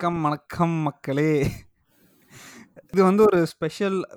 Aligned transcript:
வணக்கம், 0.00 0.22
வணக்கம் 0.22 0.70
மக்களே! 0.70 1.50
இது 2.92 3.02
வந்து 3.02 3.22
ஒரு 3.22 3.46
ஸ்பெஷல் 3.46 4.08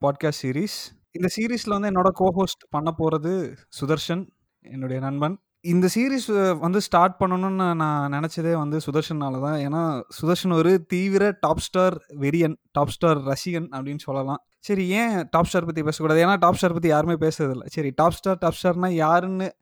பாட்காஸ்ட் 0.00 0.42
சீரிஸ். 0.42 0.76
இந்த 1.10 1.28
சீரீஸில் 1.36 1.78
வந்து 1.78 1.90
என்னோட 1.90 2.08
கோஹோஸ்ட் 2.18 2.64
பண்ண 2.70 2.90
போகிறது 2.90 3.54
சுதர்ஷன், 3.80 4.28
என்னுடைய 4.60 5.02
நண்பன். 5.02 5.40
இந்த 5.60 5.88
சீரீஸ் 5.94 6.58
வந்து 6.58 6.80
ஸ்டார்ட் 6.80 7.16
பண்ணணும்னு 7.20 7.74
நான் 7.74 8.12
நினச்சதே 8.12 8.52
வந்து 8.52 8.80
சுதர்ஷனால 8.92 9.42
தான். 9.42 9.58
ஏன்னா, 9.58 10.02
சுதர்ஷன் 10.22 10.52
ஒரு 10.52 10.84
தீவிர 10.86 11.36
டாப் 11.40 11.58
ஸ்டார் 11.58 12.06
வெறியன், 12.20 12.56
டாப் 12.72 12.88
ஸ்டார் 12.88 13.18
ரசிகன் 13.18 13.68
அப்படின்னு 13.70 13.98
சொல்லலாம். 13.98 14.44
சரி 14.58 14.86
ஏன் 14.88 15.26
டாப் 15.30 15.44
ஸ்டார் 15.44 15.64
பற்றி 15.64 15.82
பேசக்கூடாது? 15.82 16.26
ஏன்னா, 16.26 16.38
டாப் 16.38 16.54
ஸ்டார் 16.54 16.72
பற்றி 16.72 16.88
யாருமே 16.88 17.12
பேசுறதில்ல. 17.12 17.66
சரி 17.66 17.92
டாப் 17.94 18.12
ஸ்டார், 18.12 18.38
டாப் 18.38 18.54
ஸ்டார்னா 18.62 18.88
யாருன்னு 18.88 19.54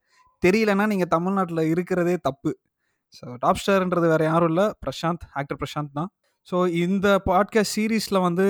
தெரியலன்னா, 0.47 0.87
நீங்கள் 0.87 1.09
தமிழ்நாட்டில் 1.09 1.59
இருக்கிறதே 1.59 2.17
தப்பு. 2.17 2.59
ஸோ 3.19 3.27
டாப் 3.43 3.61
ஸ்டார்ன்றது 3.61 4.09
வேறு 4.13 4.25
யாரும் 4.31 4.51
இல்லை. 4.53 4.67
பிரசாந்த், 4.85 5.25
ஆக்டர் 5.39 5.59
பிரசாந்த் 5.63 5.97
தான். 5.99 6.11
ஸோ 6.49 6.57
இந்த 6.85 7.09
பாட்காஸ்ட் 7.29 7.75
சீரீஸில் 7.77 8.25
வந்து 8.27 8.47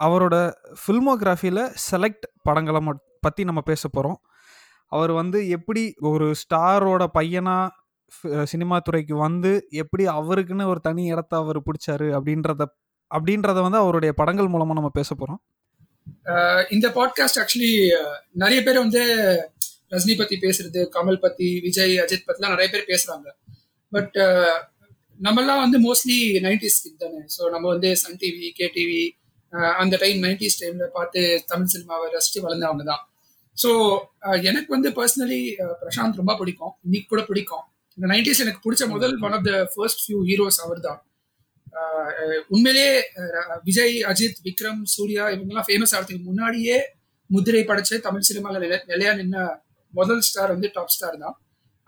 அவரோட 0.00 0.36
ஃபில்மோகிராஃபியில் 0.82 1.62
செலக்ட் 1.90 2.26
படங்களை 2.42 2.80
மட் 2.86 3.02
பற்றி 3.20 3.42
நம்ம 3.48 3.60
பேச 3.70 3.82
போகிறோம் 3.88 4.18
அவர் 4.92 5.12
வந்து 5.20 5.38
எப்படி 5.56 5.82
ஒரு 6.10 6.26
ஸ்டாரோட 6.42 7.02
பையனாக 7.16 8.44
சினிமா 8.52 8.76
துறைக்கு 8.78 9.14
வந்து, 9.26 9.50
எப்படி 9.82 10.04
அவருக்குன்னு 10.18 10.64
ஒரு 10.72 10.80
தனி 10.86 11.02
இடத்த 11.04 11.32
அவர் 11.36 11.58
பிடிச்சாரு 11.66 12.08
அப்படின்றத 12.18 12.62
அப்படின்றத 13.10 13.58
வந்து 13.66 13.78
அவருடைய 13.82 14.12
படங்கள் 14.20 14.50
மூலமாக 14.52 14.78
நம்ம 14.78 14.90
பேச 14.98 15.10
போகிறோம் 15.14 15.40
இந்த 16.76 16.86
பாட்காஸ்ட் 16.96 17.40
ஆக்சுவலி 17.42 17.72
நிறைய 18.42 18.60
பேர் 18.62 18.82
வந்து 18.84 19.02
ரஜினி 19.94 20.14
பற்றி 20.18 20.36
பேசுறது, 20.46 20.80
கமல் 20.96 21.22
பற்றி 21.24 21.46
விஜய், 21.66 21.94
அஜித் 22.04 22.26
பற்றிலாம் 22.26 22.54
நிறைய 22.56 22.68
பேர் 22.74 22.90
பேசுகிறாங்க 22.90 23.28
பட் 23.92 24.16
uh, 24.26 24.56
நம்மெல்லாம் 25.20 25.62
வந்து 25.62 25.78
மோஸ்ட்லி 25.86 26.18
90ஸ் 26.44 26.78
கிட் 26.82 27.00
தானே. 27.02 27.18
ஸோ 27.34 27.40
நம்ம 27.54 27.66
வந்து 27.72 27.88
சன் 28.02 28.18
டிவி, 28.20 28.46
கே 28.58 28.66
டிவி 28.76 29.02
அந்த 29.82 29.94
டைம் 30.02 30.18
90ஸ் 30.24 30.58
டைம்ல 30.60 30.84
பார்த்து 30.96 31.20
தமிழ் 31.50 31.72
சினிமாவை 31.72 32.06
ரசிச்சு 32.14 32.40
வளர்ந்தவங்க 32.46 32.84
தான். 32.92 33.02
ஸோ 33.56 33.70
uh, 34.26 34.38
எனக்கு 34.50 34.70
வந்து 34.76 34.90
பர்சனலி 34.98 35.42
uh, 35.64 35.74
பிரசாந்த் 35.82 36.20
ரொம்ப 36.22 36.34
பிடிக்கும். 36.40 36.74
இன்னைக்கு 36.86 37.08
கூட 37.14 37.22
பிடிக்கும். 37.30 37.64
இந்த 37.98 38.06
90ஸ் 38.12 38.42
எனக்கு 38.44 38.64
பிடிச்ச 38.66 38.84
முதல் 38.94 39.14
one 39.26 39.36
of 39.38 39.46
the 39.50 39.54
first 39.74 40.02
few 40.04 40.20
heroes 40.30 40.60
அவர் 40.66 40.82
தான். 40.88 41.00
உண்மையிலேயே 42.54 42.92
விஜய், 43.64 43.96
அஜித், 44.10 44.38
விக்ரம், 44.46 44.80
சூர்யா 44.94 45.24
இவங்கெல்லாம் 45.34 45.68
ஃபேமஸ் 45.68 45.92
ஆகிறதுக்கு 45.94 46.28
முன்னாடியே 46.30 46.76
முதிரை 47.30 47.62
படைச்சு 47.64 47.96
தமிழ் 48.06 48.26
சினிமாவில் 48.28 48.66
நிலையா 48.92 49.12
நின்ன 49.12 49.44
முதல் 49.94 50.24
ஸ்டார் 50.28 50.52
வந்து 50.54 50.68
டாப் 50.74 50.94
ஸ்டார் 50.94 51.16
தான். 51.18 51.36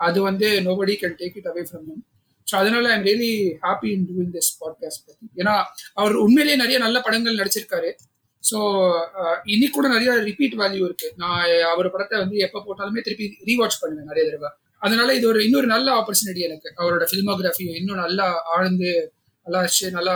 அது 0.02 0.18
வந்து 0.22 0.48
nobody 0.68 0.94
can 1.02 1.18
take 1.20 1.36
it 1.40 1.48
away 1.52 1.62
from 1.68 1.84
him. 1.88 2.02
So 2.46 2.54
அதனால 2.56 2.84
I'm 2.94 3.04
really 3.08 3.32
happy 3.66 3.88
in 3.96 4.06
doing 4.08 4.32
this 4.36 4.50
podcast 4.62 5.04
பற்றி 5.06 5.26
ஏன்னா, 5.40 5.54
அவர் 5.94 6.14
உண்மையிலேயே 6.24 6.56
நிறைய 6.56 6.78
நல்ல 6.78 6.96
படங்கள் 7.00 7.40
நடிச்சிருக்காரு. 7.42 7.90
ஸோ 8.42 8.58
அ 9.18 9.22
uh, 9.22 9.36
இன்னைக்கு 9.44 9.74
கூட 9.76 9.88
நிறைய 9.88 10.12
ரிப்பீட் 10.28 10.54
வேல்யூ 10.62 10.82
இருக்கு. 10.88 11.08
நான் 11.16 11.42
அவர் 11.72 11.88
படத்தை 11.94 12.16
வந்து 12.18 12.36
எப்போ 12.46 12.58
போட்டாலுமே 12.66 13.02
திருப்பி 13.06 13.26
ரீவாட்ச் 13.50 13.80
பண்ணுவேன் 13.82 14.10
நிறைய 14.10 14.24
தடவை 14.28 14.50
அதனால 14.82 15.08
இது 15.14 15.26
ஒரு 15.28 15.40
இன்னொரு 15.46 15.66
நல்ல 15.66 15.88
ஆப்பர்ச்சுனிட்டி 15.98 16.42
எனக்கு. 16.48 16.68
அவரோட 16.76 17.04
ஃபிலிமோகிராஃபியும் 17.10 17.76
இன்னும் 17.80 18.00
நல்லா 18.04 18.26
ஆழ்ந்து, 18.54 18.90
நல்லா 19.46 19.60
நல்லா 19.98 20.14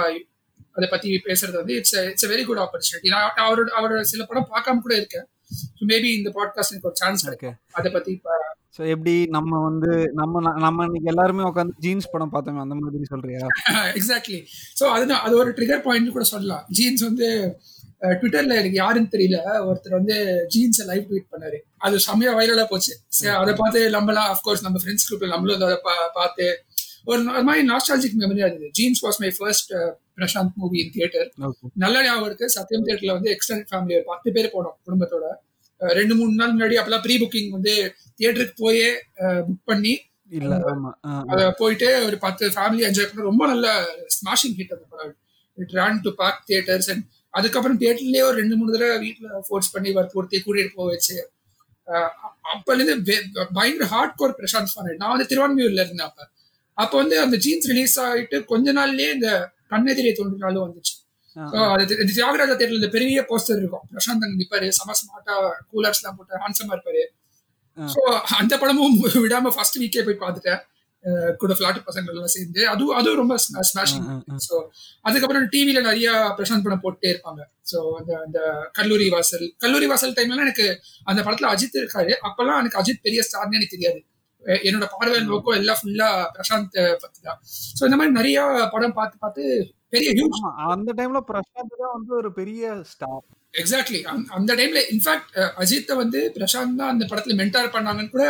அதை 0.77 0.87
பத்தி 0.95 1.09
பேசுறது 1.29 1.57
வந்து 1.61 1.75
it's 1.75 1.97
it's 2.11 2.27
a 2.27 2.31
very 2.33 2.45
good 2.45 2.63
opportunity. 2.65 3.09
நான் 3.15 3.29
அவரோட 3.47 3.69
அவரோட 3.79 4.01
சில 4.13 4.25
படம் 4.25 4.51
பார்க்காம 4.55 4.83
கூட 4.87 4.95
இருக்கேன். 4.95 5.27
ஸோ 5.51 5.83
மேபி 5.93 6.09
இந்த 6.19 6.31
பாட்காஸ்ட் 6.37 6.73
எனக்கு 6.73 6.91
ஒரு 6.91 6.99
சான்ஸ். 7.03 7.25
கிடைக்கும். 7.27 7.57
அத 7.73 7.91
பத்தி 7.91 8.15
ஸோ 8.77 8.83
எப்படி 8.95 9.13
நம்ம 9.37 9.59
வந்து 9.69 9.91
நம்ம 10.13 10.41
நம்ம 10.65 10.85
இன்னைக்கு 10.85 11.11
எல்லாருமே 11.13 11.43
உட்கார்ந்து 11.43 11.75
ஜீன்ஸ் 11.79 12.11
படம் 12.13 12.33
பார்த்தோமே 12.35 12.61
அந்த 12.65 12.75
மாதிரி 12.75 13.09
சொல்றியா? 13.13 13.41
எக்ஸாக்ட்லி. 13.99 14.41
ஸோ 14.81 14.85
அதுதான் 14.87 15.23
அது 15.27 15.35
ஒரு 15.37 15.51
ட்ரிகர் 15.51 15.85
பாயிண்ட்னு 15.87 16.15
கூட 16.17 16.27
சொல்லலாம். 16.33 16.65
ஜீன்ஸ் 16.79 17.03
வந்து 17.03 17.29
ட்விட்டர்ல 18.21 18.57
எனக்கு 18.61 18.79
யாருன்னு 18.81 19.13
தெரியல. 19.15 19.39
ஒருத்தர் 19.69 19.99
வந்து 19.99 20.17
ஜீன்ஸ 20.55 20.85
லைவ் 20.91 21.05
ட்வீட் 21.11 21.33
பண்ணாரு. 21.35 21.59
அது 21.77 22.01
செம்மையா 22.07 22.33
வைரலா 22.39 22.65
போச்சு. 22.65 22.93
அத 23.43 23.53
பார்த்து 23.63 23.81
நம்மலாம் 23.97 24.29
ஆஃப் 24.33 24.43
கோர்ஸ் 24.43 24.67
நம்ம 24.67 24.81
ஃபிரெண்ட்ஸ் 24.83 25.07
குரூப்ல 25.09 25.31
நம்மளும் 25.35 25.65
அத 25.69 25.79
பார்த்து 26.15 26.47
ஒரு 27.07 27.21
ஒரு 27.33 27.45
மாரி 27.49 27.63
நாஸ்டால்ஜிக் 27.71 28.17
மெமரியா 28.23 28.47
இருந்தது. 28.49 28.71
Jeans 28.79 29.03
was 29.07 29.19
my 29.25 29.31
first 29.39 29.73
Prashanth 30.19 30.55
movie 30.61 30.79
in 30.83 30.93
theatre. 30.95 31.29
நல்ல 31.85 31.97
ஞாபகம் 32.07 32.29
இருக்கு. 32.29 32.47
சத்யம் 32.57 32.85
தியேட்டர்ல 32.87 33.15
வந்து 33.19 33.31
எக்ஸ்டெண்டட் 33.35 33.71
ஃபேமிலி 33.73 33.95
ஒரு 33.99 34.07
10 34.13 34.35
பேர் 34.37 34.49
போனோம் 34.55 34.77
குடும்பத்தோட. 34.87 35.27
2, 35.81 36.15
3 36.21 36.39
நாள் 36.41 36.53
முன்னாடி 36.55 36.77
அப்பலாம் 36.83 37.05
ப்ரீ 37.07 37.15
புக்கிங் 37.23 37.51
வந்து 37.57 37.75
தியேட்டருக்கு 38.19 38.57
போயே 38.65 38.89
புக் 39.49 39.65
பண்ணி 39.71 39.95
அத. 41.33 41.41
போயிட்டு 41.61 41.89
ஒரு 42.07 42.17
10 42.25 42.49
ஃபேமிலி 42.55 42.83
என்ஜாய் 42.89 43.09
பண்ணோம். 43.09 43.31
ரொம்ப 43.33 43.43
நல்ல 43.53 43.67
ஸ்மாஷிங் 44.17 44.57
ஹிட் 44.61 44.75
அந்த 44.77 44.87
படம். 44.93 45.15
It 45.59 45.75
ran 45.81 46.01
to 46.07 46.13
packed 46.23 46.41
theatres 46.49 46.89
and 46.93 47.05
அதுக்கப்புறம் 47.35 47.79
தியேட்டர்லயே 47.83 48.23
ஒரு 48.31 48.37
2, 48.43 48.57
3 48.61 48.75
தடவ 48.75 48.95
வீட்ல 49.05 49.41
ஃபோர்ஸ் 49.49 49.73
பண்ணி 49.75 49.91
வற்புறுத்தி 49.99 50.39
கூட்டிட்டு 50.47 50.73
போக 50.79 50.89
வச்சு, 50.95 51.17
அப்பலேருந்து 52.53 53.15
பயங்கர 53.59 53.87
ஹார்ட் 53.95 54.17
கோர் 54.21 54.37
பிரசாந்த். 54.41 54.75
நான் 55.03 55.13
வந்து 55.15 55.29
திருவான்மியூர்ல 55.33 55.85
இருந்தேன் 55.85 56.09
அப்ப. 56.09 56.21
அப்ப 56.79 56.93
வந்து 56.97 57.17
அந்த 57.21 57.37
ஜீன்ஸ் 57.37 57.69
ரிலீஸ் 57.69 57.97
ஆயிட்டு 58.05 58.39
கொஞ்ச 58.45 58.73
நாள்லயே 58.73 59.11
இந்த 59.13 59.29
கண்ணெதிரே 59.73 60.13
தோன்றினாலும் 60.13 60.65
வந்துச்சு. 60.67 60.95
அது 61.75 61.85
தியாகராஜா 62.13 62.55
தியேட்டர்ல 62.55 62.81
இந்த 62.83 62.91
பெரிய 62.93 63.23
போஸ்டர் 63.31 63.59
இருக்கும். 63.59 63.85
பிரசாந்த் 63.93 64.25
அங்க 64.25 64.37
நிப்பாரு. 64.43 64.69
செம 64.79 64.95
ஸ்மார்ட்டா 65.01 65.35
கூலர்ஸ்லாம் 65.73 66.17
போட்டு 66.19 66.43
ஹேண்ட்ஸமா 66.45 66.75
இருப்பாரு. 66.77 67.03
ஸோ 67.79 68.01
அந்த 68.39 68.55
படமும் 68.59 68.95
விடாம 69.25 69.53
ஃபர்ஸ்ட் 69.57 69.79
வீக்கே 69.79 70.05
போய் 70.05 70.23
பார்த்துட்டேன். 70.23 70.61
அ 71.05 71.11
கூட 71.41 71.53
ஃபிளாட் 71.55 71.81
பசங்கள் 71.89 72.15
எல்லாம் 72.15 72.33
சேர்ந்து. 72.35 72.61
அதுவும் 72.67 72.97
அதுவும் 72.99 73.19
ரொம்ப 73.19 73.35
ஸ்மாஷிங். 73.69 74.07
ஸோ 74.47 74.55
அதுக்கப்புறம் 75.05 75.45
டிவில 75.53 75.81
நெறைய 75.81 76.09
பிரசாந்த் 76.39 76.65
படம் 76.65 76.83
போட்டுட்டே 76.83 77.11
இருப்பாங்க. 77.13 77.43
ஸோ 77.71 77.79
அந்த 77.99 78.13
அந்த 78.25 78.39
கல்லூரி 78.73 79.09
வாசல் 79.09 79.47
கல்லூரி 79.59 79.87
வாசல் 79.87 80.17
டைம்லலாம் 80.19 80.47
எனக்கு 80.49 80.67
அந்த 81.05 81.21
படத்துல 81.23 81.51
அஜித் 81.55 81.81
இருக்காரு. 81.83 82.13
அப்பலாம் 82.29 82.61
எனக்கு 82.63 82.81
அஜித் 82.83 83.05
பெரிய 83.07 83.23
ஸ்டார்னே 83.29 83.59
எனக்கு 83.61 83.77
தெரியாது. 83.77 84.01
என்னோட 84.63 84.87
பார்வை. 84.93 85.19
நோக்கம் 85.29 85.57
எல்லாம் 85.57 85.79
ஃபுல்லா 85.81 86.09
பிரசாந்த் 86.35 86.75
பத்தி 87.01 87.21
தான். 87.23 87.39
ஸோ 87.79 87.85
இந்த 87.89 87.97
மாரி 87.97 88.13
நெறைய 88.13 88.39
படம் 88.75 88.97
பார்த்து 88.99 89.17
பார்த்து 89.19 89.45
பெரிய 89.93 90.11
ஹியூஜ். 90.17 90.39
அந்த 90.75 90.91
டைம்ல 90.99 91.21
பிரசாந்த் 91.29 91.75
தான் 91.77 91.95
வந்து 91.95 92.13
ஒரு 92.21 92.31
பெரிய 92.33 92.63
ஸ்டார். 92.93 93.25
எக்ஸாக்ட்லி. 93.55 94.01
அந் 94.05 94.25
அந்த 94.37 94.53
டைம்ல 94.55 94.81
இன்ஃபாக்ட் 94.95 95.31
அஜித்த 95.63 95.95
வந்து 95.97 96.21
பிரசாந்த் 96.37 96.79
தான் 96.81 96.93
அந்த 96.95 97.05
படத்துல 97.11 97.37
மென்டார் 97.41 97.75
பண்ணாங்கன்னு 97.77 98.15
கூட 98.17 98.25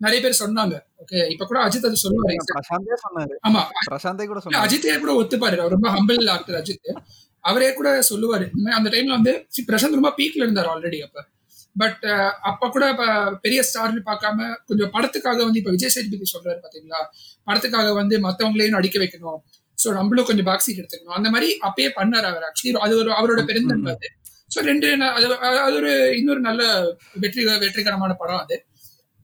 நெறைய 0.00 0.20
பேர் 0.24 0.40
சொன்னாங்க. 0.40 0.74
ஓகே. 1.02 1.20
இப்ப 1.34 1.44
கூட 1.46 1.58
அஜித் 1.66 1.86
அது 1.88 1.98
சொல்லுவாரு. 2.02 2.34
ஆமா. 3.48 3.62
பிரசாந்தே 3.88 4.26
கூட. 4.26 4.40
அஜித்தே 4.64 4.96
கூட 5.04 5.12
ஒத்துப்பாரு. 5.20 5.58
அவர் 5.62 5.74
ரொம்ப 5.76 5.90
ஹம்பிள் 5.96 6.28
ஆக்டர் 6.34 6.58
அஜித். 6.60 6.90
அவரே 7.44 7.70
கூட 7.74 7.88
சொல்லுவாரு. 8.10 8.46
அந்த 8.78 8.88
டைம்ல 8.94 9.16
வந்து 9.18 9.32
பிரசாந்த் 9.68 9.98
ரொம்ப 9.98 10.12
பீக்ல 10.18 10.44
இருந்தாரு 10.46 10.70
ஆல்ரெடி 10.74 11.00
அப்ப. 11.06 11.18
பட் 11.80 12.04
uh, 12.12 12.30
அப்ப 12.50 12.68
கூட 12.74 12.84
பெரிய 13.44 13.60
ஸ்டார்னு 13.68 14.02
பார்க்காம 14.10 14.46
கொஞ்சம் 14.68 14.92
படத்துக்காக 14.94 15.40
வந்து 15.46 15.60
இப்ப 15.60 15.72
விஜய் 15.76 15.92
சேதுபதி 15.94 16.28
சொல்றாரு 16.34 16.58
பாத்தீங்களா 16.64 17.00
படத்துக்காக 17.48 17.88
வந்து 18.00 18.16
மத்தவங்களையும் 18.26 18.76
நடிக்க 18.78 18.98
வைக்கணும். 19.02 19.40
ஸோ 19.78 19.88
நம்மளும் 19.98 20.28
கொஞ்சம் 20.28 20.48
பேக் 20.48 20.64
சீட் 20.66 20.80
எடுத்துக்கணும். 20.80 21.16
அந்த 21.18 21.28
மாதிரி 21.34 21.48
அப்பயே 21.68 21.88
பண்ணாரு 21.98 22.26
அவர். 22.30 22.46
ஆக்சுவலி 22.48 22.72
அது 22.86 22.94
ஒரு 23.02 23.10
அவரோட 23.18 23.42
பெருந்தன்மை 23.50 23.92
அது. 23.96 24.08
ஸோ 24.54 24.58
ரெண்டு 24.70 24.88
அது 25.16 25.26
அது 25.66 25.76
ஒரு 25.80 25.92
இன்னொரு 26.20 26.42
நல்ல 26.48 26.62
வெற்றி 27.24 27.42
வெற்றிகரமான 27.64 28.14
படம் 28.22 28.42
அது. 28.44 28.58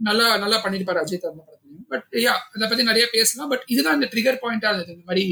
நல்லா 0.00 0.26
நல்லா 0.44 0.58
பண்ணிருப்பாரு 0.64 1.00
அஜித் 1.02 1.28
அந்த 1.31 1.43
படத்துலயும். 1.46 1.87
பட் 1.93 2.06
யா 2.26 2.34
அத 2.54 2.62
பத்தி 2.66 2.84
நிறைய 2.90 3.06
பேசலாம். 3.16 3.50
பட் 3.52 3.64
இதுதான் 3.75 3.96
இந்த 3.99 4.08
ட்ரிகர் 4.14 4.43
பாயிண்டா 4.44 4.70
இருந்தது. 4.70 4.94
இந்த 4.96 5.06
மாதிரி 5.10 5.26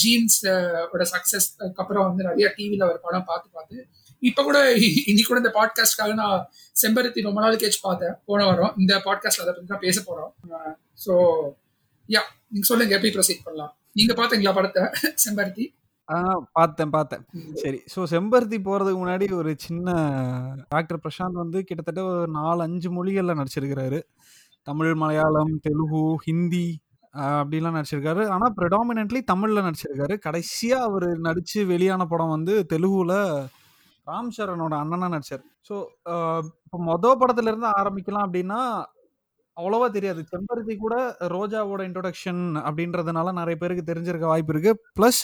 ஜீன்ஸ் 0.00 0.40
ஓட 0.94 1.04
சக்சஸ்க்கு 1.12 1.80
அப்புறம் 1.82 2.06
வந்து 2.08 2.22
நிறைய 2.28 2.46
டிவில 2.56 2.82
ஒரு 2.92 2.98
படம் 3.06 3.28
பார்த்து 3.30 3.48
பார்த்து 3.56 3.76
இப்ப 4.22 4.42
கூட 4.46 4.58
இன்னைக்கு 5.08 5.28
கூட 5.30 5.40
இந்த 5.42 5.52
பாட்காஸ்ட்காக 5.56 6.14
நான் 6.20 6.38
செம்பருத்தி 6.82 7.26
ரொம்ப 7.26 7.40
நாள் 7.42 7.60
கழிச்சு 7.62 7.80
பார்த்தேன். 7.82 8.14
போன 8.28 8.44
வாரம். 8.48 8.72
இந்த 8.82 8.94
பாட்காஸ்ட்ல 9.06 9.44
அத 9.44 9.52
பத்தி 9.52 9.68
தான் 9.72 9.84
பேச 9.86 9.98
போறோம். 10.08 10.30
ஸோ 11.04 11.12
யா 12.08 12.22
நீங்க 12.52 12.66
சொல்லுங்க 12.70 12.96
எப்படி 12.96 13.12
ப்ரொசீட் 13.16 13.44
பண்ணலாம்? 13.46 13.72
நீங்க 13.98 14.12
பார்த்தீங்களா 14.18 14.54
படத்த 14.58 14.78
செம்பருத்தி? 15.24 15.66
பார்த்தேன், 16.58 16.92
பார்த்தேன். 16.94 17.22
சரி. 17.62 17.78
ஸோ 17.94 18.00
செம்பருத்தி 18.12 18.58
போறதுக்கு 18.68 19.00
முன்னாடி 19.00 19.26
ஒரு 19.38 19.50
சின்ன 19.64 19.88
ஆக்டர் 20.78 21.02
பிரசாந்த் 21.04 21.42
வந்து 21.42 21.58
கிட்டத்தட்ட 21.68 22.02
ஒரு 22.12 22.28
4, 22.36 22.62
5 22.66 22.92
மொழிகள்ல 22.96 23.36
நடிச்சிருக்கிறாரு. 23.40 23.98
தமிழ், 24.66 24.92
மலையாளம், 25.02 25.52
தெலுங்கு, 25.66 26.04
ஹிந்தி 26.26 26.66
அப்படிலாம் 27.34 27.76
நடிச்சிருக்காரு. 27.76 28.22
ஆனா 28.34 28.46
பிரெடாமினன்ட்லி 28.58 29.20
தமிழ்ல 29.30 29.64
நடிச்சிருக்காரு. 29.66 30.14
கடைசியா 30.26 30.78
அவரு 30.88 31.08
நடிச்சு 31.26 31.60
வெளியான 31.66 32.02
படம் 32.06 32.34
வந்து 32.36 32.54
தெலுங்குல 32.72 33.14
ராம் 34.08 34.30
சரணோட 34.36 34.74
அண்ணனா 34.82 35.08
நடிச்சார் 35.14 35.44
ஸோ 35.68 35.74
இப்போ 36.64 36.78
மொத 36.88 37.12
படத்துல 37.20 37.50
இருந்து 37.52 37.68
ஆரம்பிக்கலாம் 37.80 38.26
அப்படின்னா, 38.26 38.60
அவ்வளவா 39.56 39.86
தெரியாது. 39.88 40.20
செம்பருத்தி 40.32 40.74
கூட 40.76 40.94
ரோஜாவோட 41.32 41.82
இன்ட்ரோடக்ஷன் 41.88 42.42
அப்படின்றதுனால 42.66 43.32
நிறைய 43.32 43.56
பேருக்கு 43.58 43.90
தெரிஞ்சிருக்க 43.90 44.26
வாய்ப்பு 44.26 44.52
இருக்கு. 44.54 44.72
பிளஸ் 44.98 45.20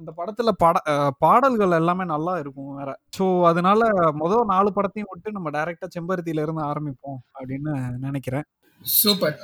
அந்த 0.00 0.10
படத்துல 0.18 0.50
பட 0.62 0.76
பாடல்கள் 1.18 1.78
எல்லாமே 1.78 2.04
நல்லா 2.04 2.34
இருக்கும் 2.38 2.70
வேற. 2.78 2.90
ஸோ 3.16 3.24
அதனால 3.50 3.80
மொதல் 4.22 4.50
நாலு 4.52 4.70
படத்தையும் 4.76 5.10
விட்டு 5.12 5.36
நம்ம 5.38 5.50
டைரக்டா 5.50 5.88
செம்பருத்தியில 5.96 6.44
இருந்து 6.46 6.62
ஆரம்பிப்போம் 6.70 7.20
அப்படின்னு 7.36 7.72
நினைக்கிறேன் 8.06 8.46
சூப்பர். 8.80 9.36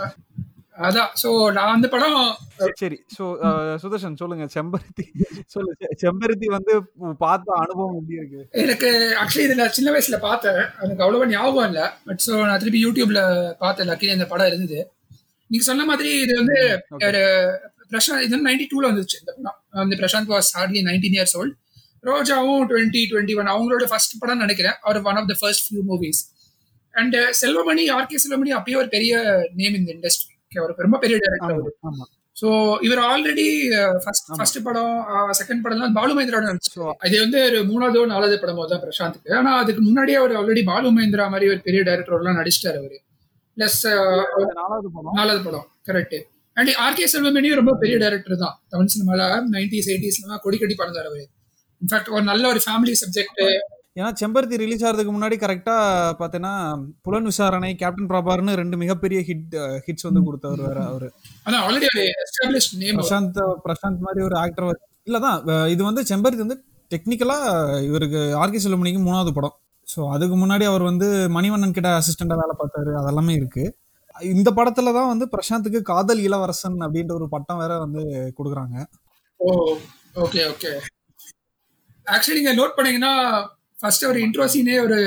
அதான். 0.79 1.09
சோ 1.23 1.53
நான் 1.53 1.75
அந்த 1.75 1.89
படம் 1.89 2.37
சரி. 2.75 3.05
சோ 3.19 3.23
சுதர்ஷன் 3.83 4.17
சொல்லுங்க. 4.17 4.45
செம்பருத்தி 4.45 5.05
சொல்லு. 5.47 5.77
செ- 5.81 6.07
செம்பருத்தி 6.07 6.45
வந்து 6.45 6.83
பார்த்த 7.19 7.53
அனுபவம் 7.57 7.95
எப்படி 8.01 8.15
இருக்கு? 8.15 8.49
எனக்கு 8.51 9.17
ஆக்சுவலி 9.21 9.39
இதுல 9.39 9.67
சின்ன 9.67 9.91
வயசுல 9.91 10.17
பார்த்தேன். 10.21 10.65
எனக்கு 10.81 11.05
அவ்வளவா 11.05 11.29
ஞாபகம் 11.29 11.73
இல்ல. 11.73 11.99
பட் 12.05 12.23
ஸோ 12.27 12.47
நான் 12.47 12.59
திருப்பி 12.59 12.87
யூடியூப்ல 12.87 13.53
பார்த்தேன். 13.53 13.89
லக்கிலி 13.89 14.13
அந்த 14.13 14.27
படம் 14.27 14.47
இருந்தது. 14.47 14.93
நீங்க 15.47 15.67
சொன்ன 15.67 15.85
மாதிரி 15.85 16.21
இது 16.21 16.35
வந்து. 16.35 16.85
ஒரு 16.89 17.19
பிரசாந்த் 17.91 18.21
இது 18.21 18.37
நைன்டி 18.37 18.61
டூல 18.61 18.89
வந்துச்சு 18.89 19.19
இந்த 19.21 19.37
படம். 19.37 19.61
அந்த 19.71 19.97
Prashanth 19.97 20.39
was 20.39 20.59
hardly 20.59 20.83
nineteen 20.83 21.23
years 21.23 21.37
old 21.37 21.55
ரோஜாவும் 22.03 22.71
twenty 22.73 23.05
twenty 23.11 23.37
one 23.37 23.47
அவங்களோட 23.47 23.85
ஃபர்ஸ்ட் 23.85 24.19
படம் 24.19 24.39
நினைக்கிறேன். 24.39 24.73
அவர் 24.81 25.03
one 25.03 25.17
of 25.17 25.29
the 25.29 25.35
first 25.41 25.75
few 25.75 25.79
movies 25.89 26.23
and 26.93 27.15
Selvamani 27.15 27.95
R K 27.97 28.15
Selvamani 28.29 28.59
அப்பயே 28.59 28.77
ஒரு 28.77 28.89
பெரிய 28.89 29.41
நேம் 29.55 29.75
இந்த 29.75 29.93
இண்டஸ்ட்ரி 29.93 30.38
அவர் 30.53 30.73
ரொம்ப 30.79 30.99
பெரிய 30.99 31.17
டைரக்டர் 31.19 31.59
ஆமா 31.89 32.05
ஸோ 32.37 32.49
இவர் 32.81 33.01
ஆல்ரெடி 33.05 33.45
ஃபர்ஸ்ட். 34.03 34.29
ஃபர்ஸ்ட் 34.37 34.59
படம் 34.63 34.93
செகண்ட் 35.39 35.63
படம்லாம் 35.65 35.93
பாலு 35.93 36.13
மகேந்திரோட 36.15 36.45
நடிச்சு 36.45 36.71
So- 36.71 36.95
இது 37.07 37.17
வந்து 37.21 37.39
ஒரு 37.45 37.59
மூணாவதோ 37.65 38.03
நாலாவது 38.07 38.37
படமோ 38.37 38.67
தான் 38.67 38.83
பிரசாந்த்க்கு. 38.85 39.31
ஆனா 39.35 39.51
அதுக்கு 39.59 39.83
முன்னாடியே 39.83 40.19
அவர் 40.19 40.35
ஆல்ரெடி 40.37 40.63
பாலு 40.65 40.91
மகேந்திரா 40.91 41.27
மாதிரி 41.29 41.49
ஒரு 41.51 41.61
பெரிய 41.61 41.81
டைரக்டர் 41.83 42.19
எல்லாம் 42.19 42.39
நடிச்சிட்டாரு 42.41 42.79
அவரு. 42.79 42.99
பிளஸ் 43.57 43.81
நாலாவது 44.55 44.89
படம். 44.91 45.15
நாலாவது 45.15 45.43
படம் 45.45 45.67
கரெக்ட் 45.89 46.19
அண்ட் 46.57 46.71
ஆர்கே 46.85 47.09
செல்வமணியும் 47.13 47.55
ரொம்ப 47.55 47.75
பெரிய 47.75 47.97
டைரக்டர் 47.99 48.37
தான். 48.37 48.57
தமிழ் 48.69 48.93
சினிமால 48.95 49.23
நைன்டிஸ் 49.53 49.91
எயிட்டிஸ்லாம் 49.93 50.43
கொடி 50.43 50.59
கட்டி 50.59 50.75
பறந்தார் 50.75 51.09
அவரு. 51.11 51.25
இன்ஃபேக்ட் 51.83 52.11
ஒரு 52.11 52.23
நல்ல 52.23 52.45
ஒரு 52.49 52.61
ஃபேமிலி 52.67 52.95
சப்ஜெக்ட் 53.03 53.43
ஏன்னா 53.99 54.11
செம்பருத்தி 54.21 54.57
ரிலீஸ் 54.57 54.85
ஆகிறதுக்கு 54.85 55.13
முன்னாடி 55.15 55.37
கரெக்டா 55.37 55.75
பார்த்தீங்கன்னா 56.19 56.55
புலன் 57.03 57.25
விசாரணை 57.25 57.75
கேப்டன் 57.75 58.09
பிரபார்னு 58.09 58.55
ரெண்டு 58.55 58.77
மிகப்பெரிய 58.77 59.21
ஹிட் 59.21 59.55
ஹிட்ஸ் 59.87 60.07
வந்து 60.09 60.23
கொடுத்தவர் 60.25 60.63
வேற 60.67 60.79
அவரு. 60.85 61.09
பிரசாந்த் 62.99 63.39
பிரசாந்த் 63.65 64.01
மாதிரி 64.01 64.23
ஒரு 64.25 64.37
ஆக்டர் 64.37 64.69
இல்லதான் 65.07 65.39
அஹ் 65.49 65.69
இது 65.69 65.83
வந்து 65.85 66.03
செம்பருத்தி 66.03 66.45
வந்து 66.45 66.59
டெக்னிக்கலா 66.91 67.39
இவருக்கு 67.83 68.21
ஆர்கே 68.41 68.61
செல்வமணிக்கு 68.63 69.03
மூணாவது 69.03 69.33
படம். 69.33 69.57
ஸோ 69.87 70.01
அதுக்கு 70.13 70.37
முன்னாடி 70.37 70.65
அவர் 70.65 70.83
வந்து 70.83 71.07
மணிவண்ணன் 71.37 71.73
கிட்ட 71.73 71.91
அசிஸ்டண்டா 71.99 72.39
வேலை 72.41 72.55
பார்த்தாரு 72.59 72.93
அதெல்லாமே 73.01 73.35
இருக்கு. 73.35 73.65
இந்த 74.29 74.51
படத்துல 74.51 74.93
தான் 74.93 75.09
வந்து 75.09 75.27
பிரசாந்துக்கு 75.33 75.81
காதல் 75.83 76.19
இளவரசன் 76.19 76.79
அப்படின்ற 76.79 77.13
ஒரு 77.13 77.29
பட்டம் 77.29 77.59
வேற 77.59 77.79
வந்து 77.79 78.03
கொடுக்குறாங்க. 78.39 78.77
ஓ 79.41 79.49
ஓகே 80.17 80.41
ஓகே 80.51 80.73
ஆக்சுவலி 82.07 82.39
நீங்க 82.39 82.55
நோட் 82.55 82.77
பண்ணீங்கன்னா 82.77 83.13
ஃபர்ஸ்ட் 83.81 84.05
ஒரு 84.11 84.19
இன்ட்ரோ 84.27 84.45
சீனே 84.53 84.77
ஒரு 84.87 84.99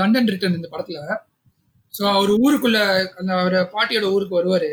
லண்டன் 0.00 0.28
ரிட்டர்ன் 0.32 0.58
இந்த 0.58 0.68
படத்துல. 0.74 0.98
ஸோ 1.94 2.02
அவர் 2.16 2.30
ஊருக்குள்ள 2.44 2.78
அந்த 3.20 3.32
ஒரு 3.46 3.58
பாட்டியோட 3.74 4.06
ஊருக்கு 4.14 4.38
வருவாரு. 4.38 4.70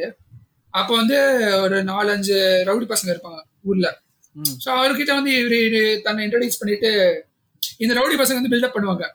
அப்போ 0.74 0.94
வந்து 1.02 1.18
ஒரு 1.64 1.78
நாலஞ்சு 1.92 2.38
ரவுடி 2.70 2.86
பசங்க 2.92 3.12
இருப்பாங்க 3.14 3.40
ஊர்ல. 3.70 3.88
ஸோ 4.64 4.68
அவர்கிட்ட 4.78 5.12
வந்து 5.20 5.32
இவரு 5.42 5.82
தன்னை 6.06 6.22
இன்ட்ரடியூஸ் 6.28 6.62
பண்ணிட்டு 6.62 6.92
இந்த 7.84 7.92
ரவுடி 8.00 8.16
பசங்க 8.22 8.40
வந்து 8.40 8.54
பில்டப் 8.54 8.76
பண்ணுவாங்க. 8.78 9.06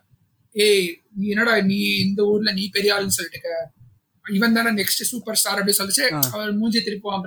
ஏய் 0.54 0.86
நீ 1.18 1.24
என்னடா 1.34 1.54
நீ 1.70 1.78
இந்த 2.04 2.20
ஊர்ல 2.32 2.50
நீ 2.58 2.64
பெரிய 2.76 2.92
ஆளுன்னு 2.96 3.16
சொல்லிட்டுக்க 3.18 3.50
இவன் 4.24 4.56
தானே 4.58 4.70
நெக்ஸ்ட் 4.80 5.02
சூப்பர் 5.10 5.38
ஸ்டார் 5.40 5.58
அப்படின்னு 5.58 5.80
சொல்லிச்சு. 5.80 6.06
அவர் 6.34 6.52
மூஞ்சி 6.60 6.80
திருப்புவான் 6.86 7.24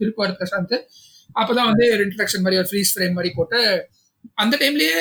திருப்புவார் 0.00 0.38
பிரசாந்த். 0.40 0.76
அப்பதான் 1.40 1.68
வந்து 1.70 1.84
ஒரு 1.94 2.02
இன்ட்ரடக்ஷன் 2.06 2.44
மாதிரி 2.44 2.60
ஒரு 2.62 2.68
ஃப்ரீஸ் 2.70 2.92
ஃப்ரேம் 2.94 3.16
மாதிரி 3.18 3.32
போட்டு 3.38 3.58
அந்த 4.42 4.54
டைம்லயே 4.62 4.96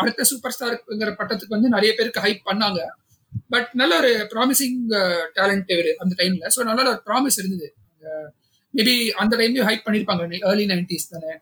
அடுத்த 0.00 0.24
சூப்பர் 0.30 0.54
ஸ்டார்ங்கிற 0.54 1.10
பட்டத்துக்கு 1.20 1.56
வந்து 1.56 1.74
நிறைய 1.76 1.90
பேருக்கு 1.98 2.24
ஹைப் 2.26 2.42
பண்ணாங்க. 2.50 2.80
பட் 3.52 3.68
நல்ல 3.80 3.92
ஒரு 4.02 4.10
ப்ராமிசிங் 4.32 4.78
டேலண்ட் 5.38 5.70
இவரு 5.74 5.92
அந்த 6.02 6.12
டைம்ல 6.20 6.50
ஸோ 6.56 6.62
நல்ல 6.70 6.82
ஒரு 6.92 7.00
ப்ராமிஸ் 7.08 7.38
இருந்தது. 7.42 7.68
மேபி 8.74 8.96
அந்த 9.22 9.32
டைம்லயும் 9.40 9.68
ஹைப் 9.68 9.86
பண்ணிருப்பாங்க. 9.86 10.42
ஏர்லி 10.50 10.66
நைன்டிஸ் 10.72 11.10
தானே. 11.14 11.32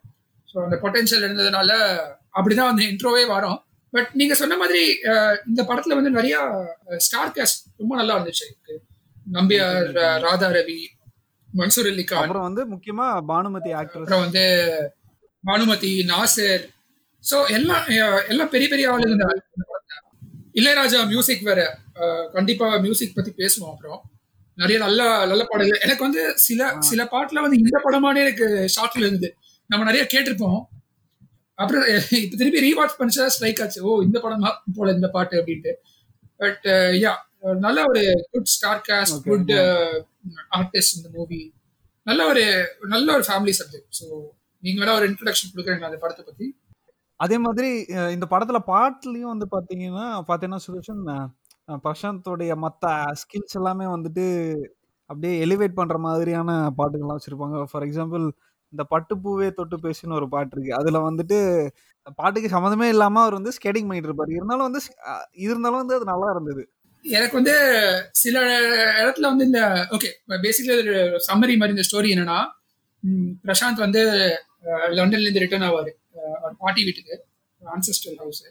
ஸோ 0.52 0.56
அந்த 0.66 0.76
பொட்டன்ஷியல் 0.84 1.26
இருந்ததுனால 1.26 1.72
அப்படிதான் 2.36 2.70
அந்த 2.72 2.82
இன்ட்ரோவே 2.90 3.24
வரும். 3.34 3.58
பட் 3.92 4.10
நீங்க 4.20 4.34
சொன்ன 4.40 4.56
மாதிரி 4.62 4.82
இந்த 5.50 5.60
படத்துல 5.68 5.96
வந்து 5.98 6.10
நிறைய 6.16 6.36
ஸ்டார் 7.06 7.34
காஸ்ட் 7.36 7.62
ரொம்ப 7.82 7.92
நல்லா 8.00 8.16
இருந்துச்சு. 8.18 8.48
நம்பியார் 9.36 9.88
ராதா 10.24 10.48
ரவி 10.56 10.80
மன்சூர் 11.48 11.88
அலி 11.90 12.04
கான் 12.10 12.24
அப்புறம் 12.24 12.46
வந்து 12.48 12.62
முக்கியமா 12.72 13.06
பானுமதி 13.30 13.70
ஆக்ட்ரஸ் 13.80 14.04
அப்புறம் 14.04 14.24
வந்து 14.26 14.44
பானுமதி 15.44 15.92
நாசர் 16.12 16.64
சோ 17.24 17.36
எல்லாம் 17.56 17.84
எல்லாம் 18.32 18.50
பெரிய 18.54 18.68
பெரிய 18.72 18.86
இந்த 19.08 19.26
படத்துல. 19.26 19.96
இளையராஜா 20.60 21.00
மியூசிக் 21.12 21.44
வேற 21.50 21.60
கண்டிப்பா 22.36 22.66
மியூசிக் 22.86 23.16
பத்தி 23.18 23.32
பேசுவோம் 23.42 23.72
அப்புறம். 23.74 24.00
நிறைய 24.58 24.78
நல்ல 24.84 25.00
நல்ல 25.30 25.42
பாடல்கள். 25.50 25.82
எனக்கு 25.86 26.04
வந்து 26.06 26.22
சில 26.46 26.62
சில 26.88 27.02
பாட்டுல 27.14 27.42
வந்து 27.44 27.60
இந்த 27.62 27.76
படமானே 27.86 28.22
எனக்கு 28.26 28.46
ஷார்ட்ல 28.76 29.04
இருந்தது. 29.04 29.28
நம்ம 29.70 29.86
நிறைய 29.88 30.04
கேட்டிருப்போம். 30.14 30.60
அப்புறம் 31.58 31.84
இப்ப 32.24 32.34
திருப்பி 32.40 32.64
ரீவாட்ச் 32.66 32.98
பண்ணிச்சா 32.98 33.24
ஸ்ட்ரைக் 33.34 33.60
ஆச்சு. 33.64 33.80
ஓ 33.88 33.90
இந்த 34.06 34.18
படம் 34.24 34.44
தான் 34.46 34.58
போல 34.78 34.92
இந்த 34.98 35.08
பாட்டு 35.16 35.40
அப்படின்ட்டு. 35.40 35.72
பட் 36.40 36.66
யா 37.04 37.12
நல்ல 37.66 37.78
ஒரு 37.90 38.02
good 38.32 38.50
star 38.54 38.82
cast. 38.88 39.18
Good 39.28 39.52
artist 40.58 40.96
இந்த 40.98 41.10
மூவி 41.16 41.40
நல்ல 42.06 42.20
ஒரு 42.32 42.44
நல்ல 42.94 43.08
ஒரு 43.18 43.24
ஃபேமிலி 43.28 43.54
சப்ஜெக்ட் 43.60 43.92
ஸோ 44.00 44.06
நீங்க 44.62 44.78
வேணா 44.82 44.96
ஒரு 45.00 45.06
இன்ட்ரடக்ஷன் 45.10 45.52
கொடுக்குறீங்க 45.52 45.88
அந்த 45.90 46.00
படத்தை 46.04 46.24
பத்தி? 46.28 46.46
அதே 47.20 47.36
மாதிரி 47.38 47.70
இந்த 48.12 48.26
படத்துல 48.30 48.58
பாட்டுலயும் 48.68 49.32
வந்து 49.32 49.46
பாத்தீங்கன்னா 49.50 50.06
பாத்தீங்கன்னா 50.28 50.62
சுதர்ஷன் 50.66 51.02
அஹ் 51.68 51.80
பிரசாந்தோடைய 51.84 52.52
மத்த 52.62 52.84
ஸ்கில்ஸ் 53.20 53.58
எல்லாமே 53.58 53.86
வந்துட்டு 53.86 54.24
அப்படியே 55.10 55.34
எலிவேட் 55.44 55.78
பண்ற 55.78 55.96
மாதிரியான 55.98 56.50
பாட்டுகள்லாம் 56.78 57.18
வச்சிருப்பாங்க. 57.18 57.64
ஃபார் 57.70 57.86
எக்ஸாம்பிள் 57.86 58.24
இந்த 58.72 58.82
பட்டு 58.90 59.14
பூவே 59.22 59.48
தொட்டு 59.52 59.76
பேசுன்னு 59.84 60.18
ஒரு 60.18 60.28
பாட்டு 60.28 60.54
இருக்கு. 60.56 60.72
அதுல 60.72 60.98
வந்துட்டு 61.06 61.38
பாட்டுக்கு 62.18 62.48
சம்மந்தமே 62.48 62.86
இல்லாம 62.88 63.20
அவர் 63.22 63.38
வந்து 63.38 63.54
ஸ்கேட்டிங் 63.56 63.88
பண்ணிட்டு 63.88 64.10
இருப்பாரு. 64.10 64.32
இருந்தாலும் 64.36 64.66
வந்து 64.68 64.80
இருந்தாலும் 65.40 65.80
வந்து 65.82 65.96
அது 65.96 66.06
நல்லா 66.12 66.28
இருந்தது. 66.30 66.62
எனக்கு 67.04 67.36
வந்து 67.36 67.54
சில 68.20 68.36
இடத்துல 69.00 69.26
வந்து 69.26 69.44
இந்த 69.44 69.60
ஓகே 69.90 70.08
பேசிக்கலி 70.42 70.74
ஒரு 70.80 70.94
சம்மரி 71.28 71.54
மாதிரி 71.56 71.76
இந்த 71.76 71.86
ஸ்டோரி 71.88 72.08
என்னன்னா 72.14 72.38
ம், 73.02 73.30
பிரசாந்த் 73.44 73.84
வந்து 73.86 74.02
அஹ், 74.68 74.90
லண்டன்ல 74.96 75.26
இருந்து 75.26 75.44
ரிட்டர்ன் 75.44 75.66
ஆவாரு. 75.68 75.92
அவர் 76.36 76.54
பாட்டி 76.62 76.80
வீட்டுக்கு 76.88 77.14
ஆன்செஸ்டல் 77.62 78.18
ஹவுஸ் 78.22 78.42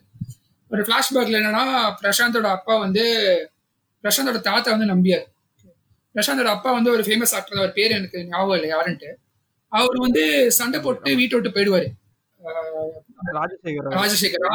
ஒரு 0.72 0.82
ஃபிளாஷ்பேக்ல 0.86 1.40
என்னன்னா 1.42 1.64
பிரசாந்தோட 2.02 2.48
அப்பா 2.58 2.74
வந்து 2.86 3.04
பிரசாந்தோட 4.04 4.40
தாத்தா 4.48 4.70
வந்து 4.74 4.90
நம்பியார். 4.94 5.26
பிரசாந்தோட 6.16 6.50
அப்பா 6.56 6.70
வந்து 6.76 6.92
ஒரு 6.96 7.04
ஃபேமஸ் 7.08 7.34
ஆக்டர் 7.38 7.60
அவர் 7.62 7.74
பேர் 7.80 7.96
எனக்கு 7.98 8.20
ஞாபகம் 8.32 8.58
இல்லை 8.58 8.70
யாருன்ட்டு. 8.76 9.10
அவர் 9.72 9.98
வந்து 10.06 10.24
சண்டை 10.60 10.80
போட்டு 10.86 11.10
வீட்டை 11.20 11.36
விட்டு 11.38 11.56
போயிடுவாரு. 11.58 11.88
Rajasekhar 13.40 13.90
Rajasekhar? 14.00 14.46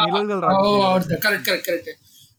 Correct 1.25 1.47
correct 1.49 1.69
correct 1.69 1.93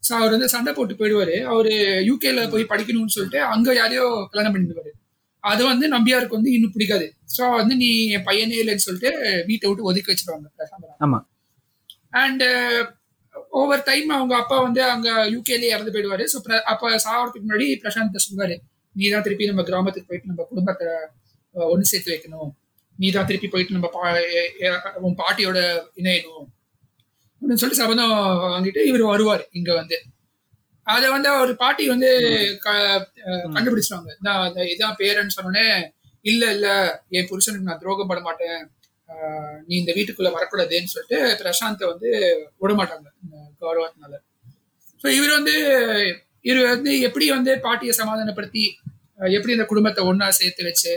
so 0.08 0.12
அவர் 0.20 0.34
வந்து 0.36 0.50
சண்டை 0.54 0.72
போட்டு 0.78 0.94
போயிடுவாரு. 1.00 1.36
அவரு 1.52 1.74
யூகேல 2.10 2.42
போய் 2.54 2.72
படிக்கணும்னு 2.72 3.16
சொல்லிட்டு 3.18 3.40
அங்க 3.54 3.68
யாரையோ 3.82 4.06
கல்யாணம் 4.32 4.56
பண்ணிடுவாரு. 4.56 4.92
அது 5.46 5.66
வந்து 5.66 5.86
நம்பியாருக்கு 5.88 6.38
வந்து 6.38 6.54
இன்னும் 6.54 6.72
பிடிக்காது. 6.72 7.06
ஸோ 7.36 7.44
வந்து 7.56 7.76
நீ 7.76 7.88
என் 8.10 8.26
பையனே 8.26 8.58
இல்லைன்னு 8.62 8.86
சொல்லிட்டு 8.86 9.12
வீட்டை 9.46 9.68
விட்டு 9.68 9.84
ஒதுக்கி 9.84 10.12
வச்சிருவாங்க 10.12 10.48
ஆமா. 11.06 11.20
அண்ட் 12.18 12.44
ஓவர் 13.52 13.84
டைம் 13.84 14.10
அவங்க 14.10 14.36
அப்பா 14.36 14.60
வந்து 14.60 14.84
அங்க 14.86 15.10
யூகேலயே 15.32 15.72
இறந்து 15.72 15.92
போயிடுவாரு. 15.92 16.26
ஸோ 16.34 16.38
அப்ப 16.66 16.90
சாகிறதுக்கு 17.06 17.46
முன்னாடி 17.46 17.82
பிரசாந்த் 17.84 18.26
சொல்லுவாரு 18.26 18.56
நீ 18.96 19.10
தான் 19.10 19.22
திருப்பி 19.22 19.46
நம்ம 19.46 19.64
கிராமத்துக்கு 19.64 20.10
போயிட்டு 20.10 20.28
நம்ம 20.28 20.44
குடும்பத்தை 20.44 20.88
ஒண்ணு 21.56 21.82
சேர்த்து 21.84 22.14
வைக்கணும். 22.14 22.50
நீ 23.00 23.12
தான் 23.12 23.26
திருப்பி 23.26 23.48
போயிட்டு 23.48 23.74
நம்ம 23.74 23.90
பா- 23.94 25.02
உன் 25.02 25.18
பாட்டியோட 25.18 25.60
இணையணும். 25.96 26.46
அப்படின்னு 27.32 27.54
சொல்லிட்டு 27.54 27.84
சபதம் 27.84 28.14
வாங்கிட்டு 28.46 28.86
இவர் 28.86 29.02
வருவார் 29.04 29.48
இங்க 29.52 29.74
வந்து. 29.74 29.98
அதை 30.88 31.10
வந்து 31.10 31.30
அவர் 31.30 31.56
பாட்டி 31.56 31.88
வந்து 31.88 32.10
க- 32.62 32.74
அஹ் 33.26 33.48
கண்டுபிடிச்சிட்டாங்க. 33.54 34.12
நான் 34.20 34.54
இதான் 34.74 35.00
பேரன்னு 35.00 35.36
சொன்னோடனே 35.38 35.68
இல்ல 36.26 36.52
இல்ல 36.52 36.68
என் 37.10 37.28
புருஷனுக்கு 37.28 37.70
நான் 37.70 37.80
துரோகம் 37.80 38.08
பட 38.08 38.22
மாட்டேன். 38.22 38.60
நீ 39.66 39.76
இந்த 39.76 39.94
வீட்டுக்குள்ள 39.96 40.32
வரக்கூடாதுன்னு 40.32 40.84
சொல்லிட்டு 40.86 41.18
பிரசாந்தை 41.42 41.86
வந்து 41.86 42.10
விட 42.58 42.74
மாட்டாங்க 42.74 43.08
இந்த 43.24 43.36
கௌரவத்தினால. 43.62 44.14
ஸோ 45.04 45.08
இவர் 45.10 45.30
வந்து 45.30 45.56
இவர் 46.42 46.70
வந்து 46.70 47.00
எப்படி 47.00 47.30
வந்து 47.30 47.60
பாட்டியை 47.60 47.94
சமாதானப்படுத்தி 47.94 48.64
எப்படி 49.30 49.54
அந்த 49.54 49.66
குடும்பத்தை 49.66 50.04
ஒண்ணா 50.04 50.32
சேர்த்து 50.32 50.64
வச்சு 50.64 50.94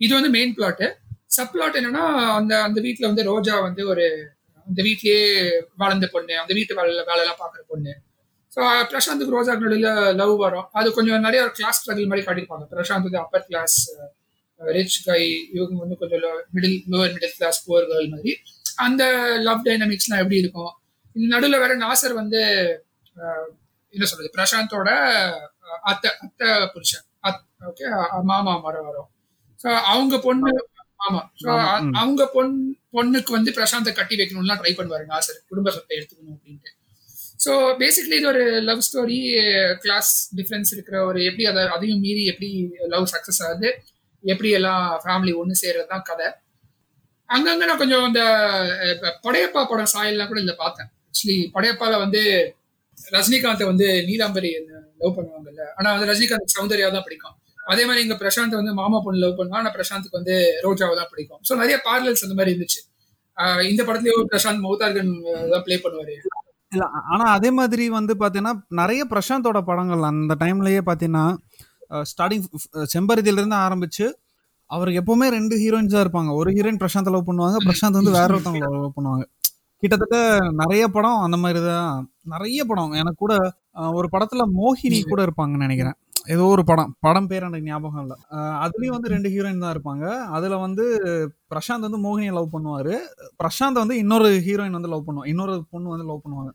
இது 0.00 0.14
வந்து 0.14 0.30
மெயின் 0.30 0.54
பிளாட்டு 0.54 0.86
சப் 1.26 1.52
பிளாட் 1.52 1.76
என்னன்னா 1.76 2.04
அந்த 2.34 2.62
அந்த 2.62 2.80
வீட்ல 2.80 3.06
வந்து 3.06 3.22
ரோஜா 3.22 3.60
வந்து 3.60 3.86
ஒரு 3.88 4.04
அந்த 4.66 4.82
வீட்லயே 4.82 5.20
வளர்ந்த 5.76 6.06
பொண்ணு 6.06 6.38
அந்த 6.38 6.54
வீட்டு 6.54 6.74
வேலை 6.74 7.04
வேலையெல்லாம் 7.04 7.40
பாக்குற 7.40 7.60
பொண்ணு. 7.66 7.92
பிரசாந்துக்கு 8.90 9.34
ரோஜா 9.36 9.52
நடுவில் 9.54 9.88
லவ் 10.20 10.34
வரும். 10.36 10.66
அது 10.72 10.88
கொஞ்சம் 10.92 11.24
நிறைய 11.26 11.40
ஒரு 11.42 11.52
கிளாஸ் 11.58 11.78
ஸ்ட்ரகிள் 11.80 12.10
மாதிரி 12.10 12.24
காட்டியிருப்பாங்க. 12.26 12.66
பிரசாந்த் 12.72 13.06
வந்து 13.08 13.22
அப்பர் 13.24 13.46
கிளாஸ் 13.48 13.76
ரிச் 14.60 14.98
கை 15.04 15.20
இவங்க 15.56 15.80
வந்து 15.82 15.96
கொஞ்சம் 15.96 16.24
middle 16.54 16.78
lower 16.92 17.12
middle 17.16 17.36
class 17.36 17.60
poor 17.66 17.88
girl 17.90 18.12
மாதிரி. 18.14 18.32
அந்த 18.86 19.02
லவ் 19.46 19.66
டைனமிக்ஸ்லாம் 19.66 20.22
எப்படி 20.24 20.40
இருக்கும்? 20.42 20.72
இந்த 21.16 21.26
நடுவில் 21.34 21.62
வேற 21.64 21.74
நாசர் 21.76 22.14
வந்து 22.14 22.40
என்ன 23.94 24.04
சொல்றது 24.04 24.30
பிரசாந்தோட 24.36 24.90
அத்தை 25.82 26.10
அத்தை 26.24 26.48
புருஷன். 26.74 27.04
ஓகே 27.68 27.86
மாமா 28.22 28.52
மரம் 28.58 28.88
வரும். 28.88 29.08
ஸோ 29.60 29.68
அவங்க 29.92 30.18
பொண்ணு 30.18 30.50
ஆமா. 31.00 31.20
ஸோ. 31.42 31.48
அவங்க 32.00 32.22
பொண் 32.26 32.52
பொண்ணுக்கு 32.96 33.30
வந்து 33.32 33.50
பிரசாந்தை 33.50 33.92
கட்டி 33.92 34.14
வைக்கணும்லாம் 34.16 34.60
ட்ரை 34.62 34.72
பண்ணுவாரு 34.78 35.04
நாசர். 35.12 35.38
குடும்ப 35.50 35.70
சொத்தை 35.70 35.94
எடுத்துக்கணும் 35.98 36.36
அப்படின்ட்டு. 36.36 36.70
ஸோ 37.38 37.52
பேசிக்கலி 37.82 38.16
இது 38.20 38.28
ஒரு 38.32 38.42
லவ் 38.68 38.84
ஸ்டோரி 38.86 39.18
கிளாஸ் 39.84 40.10
டிஃப்ரென்ஸ் 40.38 40.70
இருக்கிற 40.76 40.96
ஒரு 41.08 41.20
எப்படி 41.28 41.44
அதை 41.50 41.62
அதையும் 41.76 42.02
மீறி 42.04 42.22
எப்படி 42.32 42.48
லவ் 42.94 43.06
சக்ஸஸ் 43.12 43.40
ஆகுது 43.46 43.68
எப்படி 44.24 44.50
எல்லாம் 44.58 44.84
ஃபேமிலி 45.04 45.32
ஒன்று 45.40 45.62
சேர்றது 45.62 45.88
தான் 45.92 46.06
கதை. 46.10 46.28
அங்கங்க 47.30 47.64
நான் 47.70 47.80
கொஞ்சம் 47.82 48.04
இந்த 48.10 48.22
படையப்பா 49.26 49.62
படம் 49.72 49.92
சாயல்லாம் 49.94 50.30
கூட 50.30 50.40
இதில் 50.42 50.62
பார்த்தேன். 50.64 50.88
ஆக்சுவலி 51.08 51.36
படையப்பால 51.56 51.94
வந்து 52.04 52.22
ரஜினிகாந்தை 52.98 53.66
வந்து 53.72 53.86
நீலாம்பரி 54.08 54.50
லவ் 55.02 55.16
பண்ணுவாங்கல்ல. 55.18 55.62
ஆனா 55.78 55.88
வந்து 55.94 56.08
ரஜினிகாந்த் 56.12 56.54
சௌந்தர்யா 56.56 56.88
தான் 56.96 57.06
பிடிக்கும். 57.08 57.36
அதே 57.72 57.82
மாதிரி 57.88 58.02
இங்க 58.06 58.16
பிரசாந்த் 58.22 58.58
வந்து 58.60 58.72
மாமா 58.80 58.98
பொண்ணு 59.06 59.22
லவ் 59.24 59.38
பண்ணுவா 59.40 59.58
ஆனால் 59.60 59.74
பிரசாந்துக்கு 59.76 60.18
வந்து 60.20 60.34
ரோஜாவை 60.66 60.94
தான் 61.00 61.10
பிடிக்கும். 61.12 61.40
ஸோ 61.48 61.54
நிறைய 61.62 61.76
பார்லல்ஸ் 61.88 62.24
அந்த 62.26 62.36
மாதிரி 62.38 62.52
இருந்துச்சு. 62.54 62.80
இந்த 63.72 63.82
படத்துலயும் 63.88 64.28
பிரசாந்த் 64.32 64.64
மௌதார்கன் 64.66 65.12
தான் 65.52 65.64
ப்ளே 65.66 65.76
பண்ணுவாரு. 65.84 66.14
இல்ல 66.72 66.84
ஆனா 67.12 67.24
அதே 67.36 67.50
மாதிரி 67.58 67.84
வந்து 67.98 68.14
பாத்தீங்கன்னா 68.22 68.54
நிறைய 68.80 69.02
பிரசாந்தோட 69.12 69.58
படங்கள் 69.68 70.08
அந்த 70.12 70.34
டைம்லயே 70.42 70.80
பாத்தீங்கன்னா 70.88 71.24
ஸ்டார்டிங் 72.10 72.46
செம்பருதியில 72.94 73.40
இருந்து 73.40 73.58
ஆரம்பிச்சு 73.66 74.06
அவருக்கு 74.70 75.00
எப்பவுமே 75.02 75.26
ரெண்டு 75.36 75.54
ஹீரோயின்ஸ் 75.56 75.94
தான் 75.94 76.04
இருப்பாங்க. 76.06 76.30
ஒரு 76.40 76.48
ஹீரோயின் 76.56 76.80
பிரசாந்த் 76.82 77.12
லவ் 77.14 77.28
பண்ணுவாங்க 77.28 77.58
பிரசாந்த் 77.68 77.98
வந்து 78.00 78.16
வேற 78.18 78.28
ஒருத்தவங்க 78.34 78.68
லவ் 78.76 78.96
பண்ணுவாங்க. 78.96 79.24
கிட்டத்தட்ட 79.82 80.18
நிறைய 80.60 80.84
படம் 80.96 81.22
அந்த 81.26 81.36
மாதிரி 81.42 81.60
தான் 81.66 81.94
நிறைய 82.32 82.60
படம். 82.70 82.92
எனக்கு 83.00 83.20
கூட 83.24 83.34
ஒரு 83.98 84.08
படத்துல 84.14 84.44
மோகினி 84.58 84.98
கூட 85.12 85.20
இருப்பாங்கன்னு 85.26 85.66
நினைக்கிறேன். 85.66 85.96
ஏதோ 86.34 86.44
ஒரு 86.54 86.62
படம் 86.70 86.90
படம் 87.06 87.28
பேர் 87.30 87.46
எனக்கு 87.48 87.68
ஞாபகம் 87.70 88.02
இல்லை. 88.04 88.16
அதுலயும் 88.64 88.96
வந்து 88.96 89.12
ரெண்டு 89.14 89.28
ஹீரோயின் 89.34 89.62
தான் 89.64 89.74
இருப்பாங்க. 89.74 90.04
அதுல 90.36 90.56
வந்து 90.64 90.84
பிரசாந்த் 91.52 91.86
வந்து 91.88 92.00
மோகினியை 92.06 92.32
லவ் 92.38 92.54
பண்ணுவாரு. 92.54 92.94
பிரசாந்த் 93.42 93.82
வந்து 93.82 93.96
இன்னொரு 94.02 94.28
ஹீரோயின் 94.46 94.76
வந்து 94.78 94.92
லவ் 94.94 95.06
பண்ணுவாங்க 95.06 95.32
இன்னொரு 95.34 95.54
பொண்ணு 95.74 95.94
வந்து 95.94 96.08
லவ் 96.10 96.24
பண்ணுவாங்க. 96.24 96.52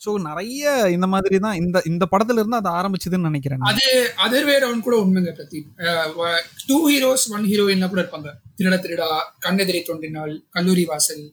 ஸோ 0.00 0.10
நிறைய 0.28 0.64
இந்த 0.94 1.06
மாதிரி 1.12 1.36
தான் 1.44 1.58
இந்த 1.60 1.78
இந்த 1.90 2.04
படத்துல 2.12 2.40
இருந்து 2.40 2.60
அது 2.60 2.70
ஆரம்பிச்சதுன்னு 2.78 3.28
நினைக்கிறேன் 3.30 3.68
அது 3.70 3.86
அதர் 4.24 4.48
வேற 4.50 4.72
கூட 4.86 4.96
உண்மைங்க 5.04 5.32
Pradeep. 5.38 5.68
Two 6.68 6.78
heroes 6.90 7.26
one 7.36 7.46
heroine 7.52 7.90
கூட 7.92 8.00
இருப்பாங்க. 8.04 8.30
திருட 8.58 8.76
திருடா 8.84 9.08
கண்ணெதிரை 9.46 9.82
தோன்றினால் 9.90 10.34
கல்லூரி 10.56 10.84
வாசல். 10.92 11.24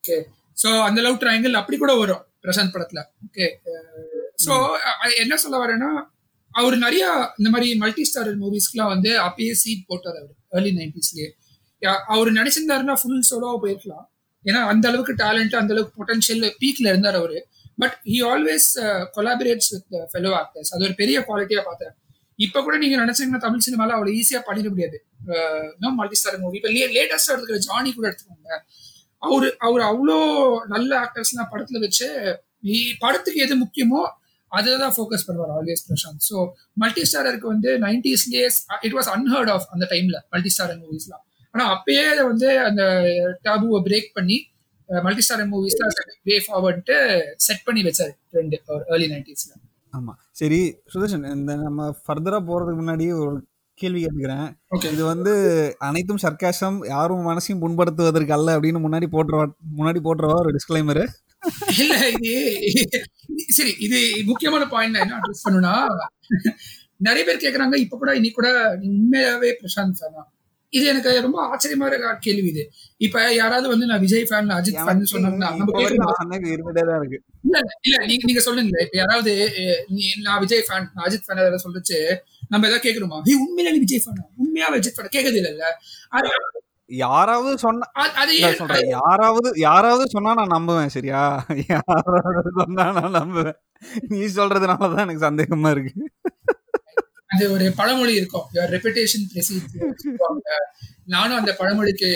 ஓகே 0.00 0.16
ஸோ 0.56 0.70
அந்த 0.88 1.00
லவ் 1.06 1.20
ட்ரையாங்கிள் 1.22 1.60
அப்படி 1.60 1.78
கூட 1.84 1.94
வரும் 2.02 2.24
பிரசாந்த் 2.44 2.74
படத்துல. 2.76 3.00
ஓகே 3.28 3.46
ஸோ 4.46 4.52
என்ன 5.22 5.34
சொல்ல 5.44 5.58
வரேன்னா 5.64 5.90
அவர் 6.50 6.76
நிறைய 6.76 7.04
இந்த 7.38 7.50
மாதிரி 7.50 7.74
மல்டி 7.76 8.04
ஸ்டார் 8.04 8.38
மூவிஸ்க்குலாம் 8.38 8.90
வந்து 8.94 9.10
அப்பயே 9.20 9.52
சீட் 9.52 9.86
போட்டார் 9.86 10.16
அவர் 10.16 10.34
ஏர்லி 10.50 10.72
நைன்டிஸ்லயே 10.80 11.28
அவர் 12.06 12.30
நினைச்சிருந்தாருன்னா 12.32 12.94
ஃபுல் 13.02 13.24
சோலோவா 13.30 13.54
போயிருக்கலாம். 13.62 14.06
ஏன்னா 14.44 14.60
அந்த 14.72 14.88
அளவுக்கு 14.88 15.14
டேலண்ட் 15.14 15.56
அந்த 15.56 15.72
அளவுக்கு 15.74 16.04
பொட்டன்ஷியல் 16.04 16.44
பீக்ல 16.60 16.88
இருந்தார் 16.92 17.14
அவரு. 17.14 17.38
But 17.78 17.96
he 18.04 18.18
always 18.32 18.68
collaborates 19.16 19.70
with 19.70 19.88
fellow 20.12 20.30
actors 20.40 20.70
அது 20.70 20.84
ஒரு 20.84 20.94
பெரிய 20.94 21.20
குவாலிட்டியா 21.20 21.62
பார்த்தேன். 21.64 21.94
இப்ப 22.38 22.62
கூட 22.62 22.76
நீங்க 22.78 22.96
நினைச்சீங்கன்னா 22.96 23.38
தமிழ் 23.38 23.64
சினிமால 23.66 23.94
அவ்வளவு 23.96 24.12
ஈஸியா 24.12 24.40
பண்ணிட 24.46 24.68
முடியாது. 24.68 24.98
மல்டி 25.94 26.14
ஸ்டார் 26.14 26.38
மூவி 26.38 26.56
இப்ப 26.56 26.68
லேட்டஸ்டா 26.68 27.32
இருக்கிற 27.32 27.58
ஜானி 27.58 27.92
கூட 27.92 28.08
எடுத்துக்கோங்க 28.08 28.52
அவரு 29.22 29.54
அவர் 29.58 29.82
அவ்வளோ 29.82 30.18
நல்ல 30.66 30.98
ஆக்டர்ஸ்லாம் 31.00 31.50
படத்துல 31.52 31.78
வச்சு 31.78 32.08
நீ- 32.62 32.94
படத்துக்கு 32.98 33.40
எது 33.40 33.54
முக்கியமோ 33.56 34.00
அதுதான் 34.52 34.94
ஃபோக்கஸ் 34.94 35.26
பண்ணுவார் 35.26 35.52
ஆல்வேஸ் 35.56 35.82
பிரசாந்த். 35.86 36.22
ஸோ 36.26 36.36
மல்டி 36.76 37.02
ஸ்டாரருக்கு 37.08 37.48
வந்து 37.52 37.72
நைன்டிஸ்லேயே 37.84 38.46
இட் 38.82 38.96
வாஸ் 38.96 39.10
அன்ஹர்ட் 39.14 39.52
ஆஃப் 39.52 39.66
அந்த 39.72 39.84
டைம்ல 39.92 40.18
மல்டி 40.32 40.52
ஸ்டாரர் 40.54 40.80
மூவிஸ்லாம் 40.84 41.24
ஆனா 41.54 41.64
அப்பயே 41.74 42.04
அதை 42.10 42.24
வந்து 42.28 42.48
அந்த 42.66 42.82
டாபுவை 43.46 43.80
பிரேக் 43.86 44.10
பண்ணி 44.16 44.38
மல்டி 44.88 45.22
ஸ்டாரர் 45.24 45.50
மூவிஸ்லாம் 45.50 45.94
வே 46.28 46.36
ஃபார்வர்ட்டு 46.44 46.96
செட் 47.44 47.64
பண்ணி 47.66 47.82
வச்சாரு 47.86 48.12
ட்ரெண்ட் 48.30 48.56
அவர் 48.68 48.84
ஏர்லி 48.92 49.08
நைன்டிஸ்ல 49.12 49.52
ஆமா. 49.92 50.12
சரி 50.40 50.58
சுதர்ஷன் 50.92 51.24
இந்த 51.32 51.52
நம்ம 51.62 51.86
ஃபர்தரா 52.00 52.38
போறதுக்கு 52.48 52.80
முன்னாடி 52.80 53.06
ஒரு 53.20 53.32
கேள்வி 53.78 54.00
கேட்டுக்கிறேன் 54.00 54.46
இது 54.88 55.02
வந்து 55.10 55.32
அனைத்தும் 55.86 56.22
சர்க்காசம் 56.24 56.76
யாரும் 56.90 57.26
மனசையும் 57.28 57.62
புண்படுத்துவதற்கு 57.62 58.34
அல்ல 58.36 58.54
அப்படின்னு 58.56 58.80
முன்னாடி 58.84 59.06
போட்டுருவா 59.14 59.44
முன்னாடி 59.78 60.00
போட்டுருவா 60.06 60.36
ஒரு 60.42 60.50
டிஸ்க்ளைமர் 60.56 61.02
இல்ல 61.76 61.94
இது 62.10 62.32
சரி 63.56 63.72
இது 63.86 63.98
முக்கியமான 64.28 64.66
பாயிண்ட் 64.72 65.00
என்ன 65.02 65.16
அட்ரஸ் 65.18 65.46
பண்ணுனா 65.46 65.74
நிறைய 67.00 67.22
பேர் 67.26 67.44
கேக்குறாங்க 67.44 67.76
இப்ப 67.78 67.98
கூட 67.98 68.10
இன்னைக்கு 68.18 68.38
கூட 68.38 68.50
உண்மையாவே 68.88 69.50
பிரசாந்த் 69.60 69.98
ஃபேனா 69.98 70.22
இது 70.72 70.84
எனக்கு 70.90 71.12
ரொம்ப 71.24 71.38
ஆச்சரியமா 71.46 71.86
இருக்க 71.86 72.10
கேள்வி 72.24 72.48
இது. 72.50 72.62
இப்ப 73.00 73.22
யாராவது 73.34 73.66
வந்து 73.72 73.88
நான் 73.88 74.02
விஜய் 74.04 74.26
ஃபேன் 74.28 74.50
அஜித் 74.56 74.76
ஃபேன் 74.80 75.00
சொன்னாங்கன்னா 75.12 75.48
இல்ல 77.46 77.56
இல்ல 77.86 77.96
நீங்க 78.06 78.24
நீங்க 78.24 78.42
சொல்லுங்க 78.44 78.76
இப்ப 78.84 78.96
யாராவது 79.00 79.32
நான் 80.26 80.40
விஜய் 80.44 80.64
ஃபேன் 80.68 80.86
அஜித் 81.06 81.26
ஃபேன் 81.26 81.42
ஏதாவது 81.42 81.64
சொல்லிச்சு 81.64 81.98
நம்ம 82.50 82.62
ஏதாவது 82.68 82.84
கேட்கணுமா 82.86 83.18
நீ 83.26 83.34
உண்மையில 83.42 83.72
விஜய் 83.78 84.02
ஃபேனா 84.04 84.24
உண்மையா 84.38 84.68
அஜித் 84.78 84.96
ஃபேன் 84.96 85.14
கேட்கறது 85.16 85.40
இல்ல 85.44 85.66
யாராவது 87.04 87.50
சொன்னா 87.58 87.86
யாராவது 88.96 89.48
யாராவது 89.58 90.04
சொன்னா 90.14 90.30
நான் 90.38 90.54
நம்புவேன் 90.56 90.94
சரியா? 90.94 91.22
யாராவது 91.74 92.50
சொன்னா 92.60 92.84
நான் 92.98 93.16
நம்புவேன். 93.18 93.58
நீ 94.12 94.20
சொல்றதுனாலதான் 94.38 95.04
எனக்கு 95.06 95.26
சந்தேகமா 95.26 95.70
இருக்கு. 95.74 95.92
அது 97.34 97.44
ஒரு 97.56 97.66
பழமொழி 97.76 98.14
இருக்கும். 98.20 98.46
ரெப்புடேஷன் 98.74 99.26
நானும் 101.04 101.38
அந்த 101.40 101.52
பழமொழிக்கு 101.60 102.10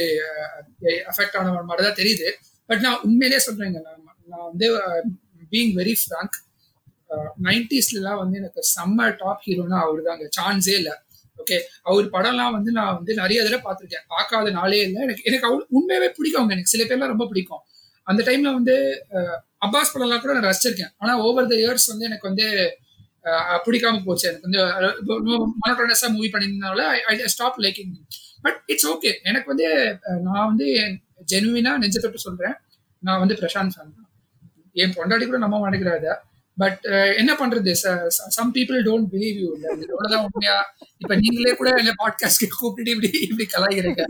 அஃபெக்ட் 1.11 1.39
ஆன 1.41 1.53
மாதிரி 1.69 1.85
தான் 1.87 2.01
தெரியுது. 2.01 2.29
பட் 2.71 2.83
நான் 2.87 3.03
உண்மையிலேயே 3.09 3.43
சொல்றேங்க 3.47 3.79
நான் 3.87 4.03
நான் 4.33 4.47
வந்து 4.51 4.67
பீங் 5.53 5.73
வெரி 5.81 5.95
ஃப்ராங்க் 6.03 6.37
நைன்டிஸ்லாம் 7.47 8.21
வந்து 8.23 8.39
எனக்கு 8.43 8.63
செம்ம 8.75 9.09
டாப் 9.19 9.43
ஹீரோனா 9.47 9.79
அவர் 9.87 10.03
தாங்க 10.03 10.29
சான்ஸே 10.39 10.75
இல்லை. 10.81 10.95
ஓகே 11.45 11.59
அவர் 11.89 12.07
படம்லாம் 12.17 12.55
வந்து 12.57 12.71
நான் 12.79 12.95
வந்து 12.99 13.13
நிறைய 13.23 13.39
தடவை 13.47 13.61
பார்த்துருக்கேன். 13.67 14.05
பார்க்காத 14.15 14.51
நாளே 14.59 14.81
இல்லை. 14.87 15.01
எனக்கு 15.07 15.25
எனக்கு 15.31 15.47
அவ்வளோ 15.49 15.65
உண்மையாவே 15.79 16.09
பிடிக்கும் 16.19 16.53
எனக்கு 16.57 16.73
சில 16.75 16.85
பேர்லாம் 16.91 17.13
ரொம்ப 17.15 17.27
பிடிக்கும். 17.33 17.63
அந்த 18.07 18.21
டைம்ல 18.29 18.49
வந்து 18.59 18.75
அப்பாஸ் 19.67 19.93
படம்லாம் 19.93 20.23
கூட 20.25 20.33
நான் 20.37 20.49
ரசிச்சிருக்கேன். 20.51 20.93
ஆனா 21.03 21.13
ஓவர் 21.27 21.51
த 21.53 21.57
இயர்ஸ் 21.63 21.87
வந்து 21.93 22.09
எனக்கு 22.11 22.29
வந்து 22.31 22.47
பிடிக்காம 23.67 24.01
போச்சு. 24.07 24.27
எனக்கு 24.29 24.47
வந்து 24.47 24.63
மனோட்டனஸா 25.63 26.09
movie 26.17 26.29
பண்ணியிருந்தனால 26.33 26.81
I 27.11 27.31
stop 27.35 27.59
liking 27.67 27.95
but 28.47 28.59
it's 28.73 28.89
okay 28.93 29.11
எனக்கு 29.31 29.49
வந்து 29.53 29.69
நான் 30.27 30.49
வந்து 30.51 30.67
ஜெனுவினா 31.33 31.73
நெஞ்ச 31.83 31.99
தொட்டு 32.05 32.27
சொல்றேன். 32.27 32.57
நான் 33.03 33.23
வந்து 33.23 33.37
பிரசாந்த் 33.41 33.75
ஃபேன் 33.75 33.95
தான். 33.97 34.09
என் 34.83 34.95
பொண்டாடி 34.97 35.25
கூட 35.27 35.39
நம்ப 35.45 35.57
மாட்டேங்கிறாத 35.63 36.17
பட் 36.57 36.85
என்ன 37.17 37.35
பண்றது? 37.35 37.71
Some 38.07 38.55
people 38.55 38.83
don't 38.83 39.07
believe 39.13 39.39
you 39.39 39.55
இவ்வளவுதான் 39.55 40.29
உண்மையா? 40.33 40.75
இப்ப 40.99 41.17
நீங்களே 41.17 41.57
கூட 41.57 41.71
என்ன 41.71 41.93
பாட்காஸ்ட் 41.99 42.49
கூப்பிட்டு 42.59 42.91
இப்படி 42.91 43.11
இப்படி 43.31 43.47
கலாய்க்கிறீங்க. 43.53 44.05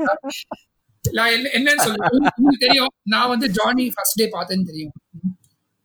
என்னன்னு 1.56 1.86
உங்களுக்கு 1.86 2.56
தெரியும். 2.58 2.92
நான் 3.02 3.28
வந்து 3.28 3.48
ஜானி 3.48 3.90
ஃபர்ஸ்ட் 3.94 4.20
டே 4.22 4.28
பார்த்தேன்னு 4.30 4.64
தெரியும். 4.64 4.92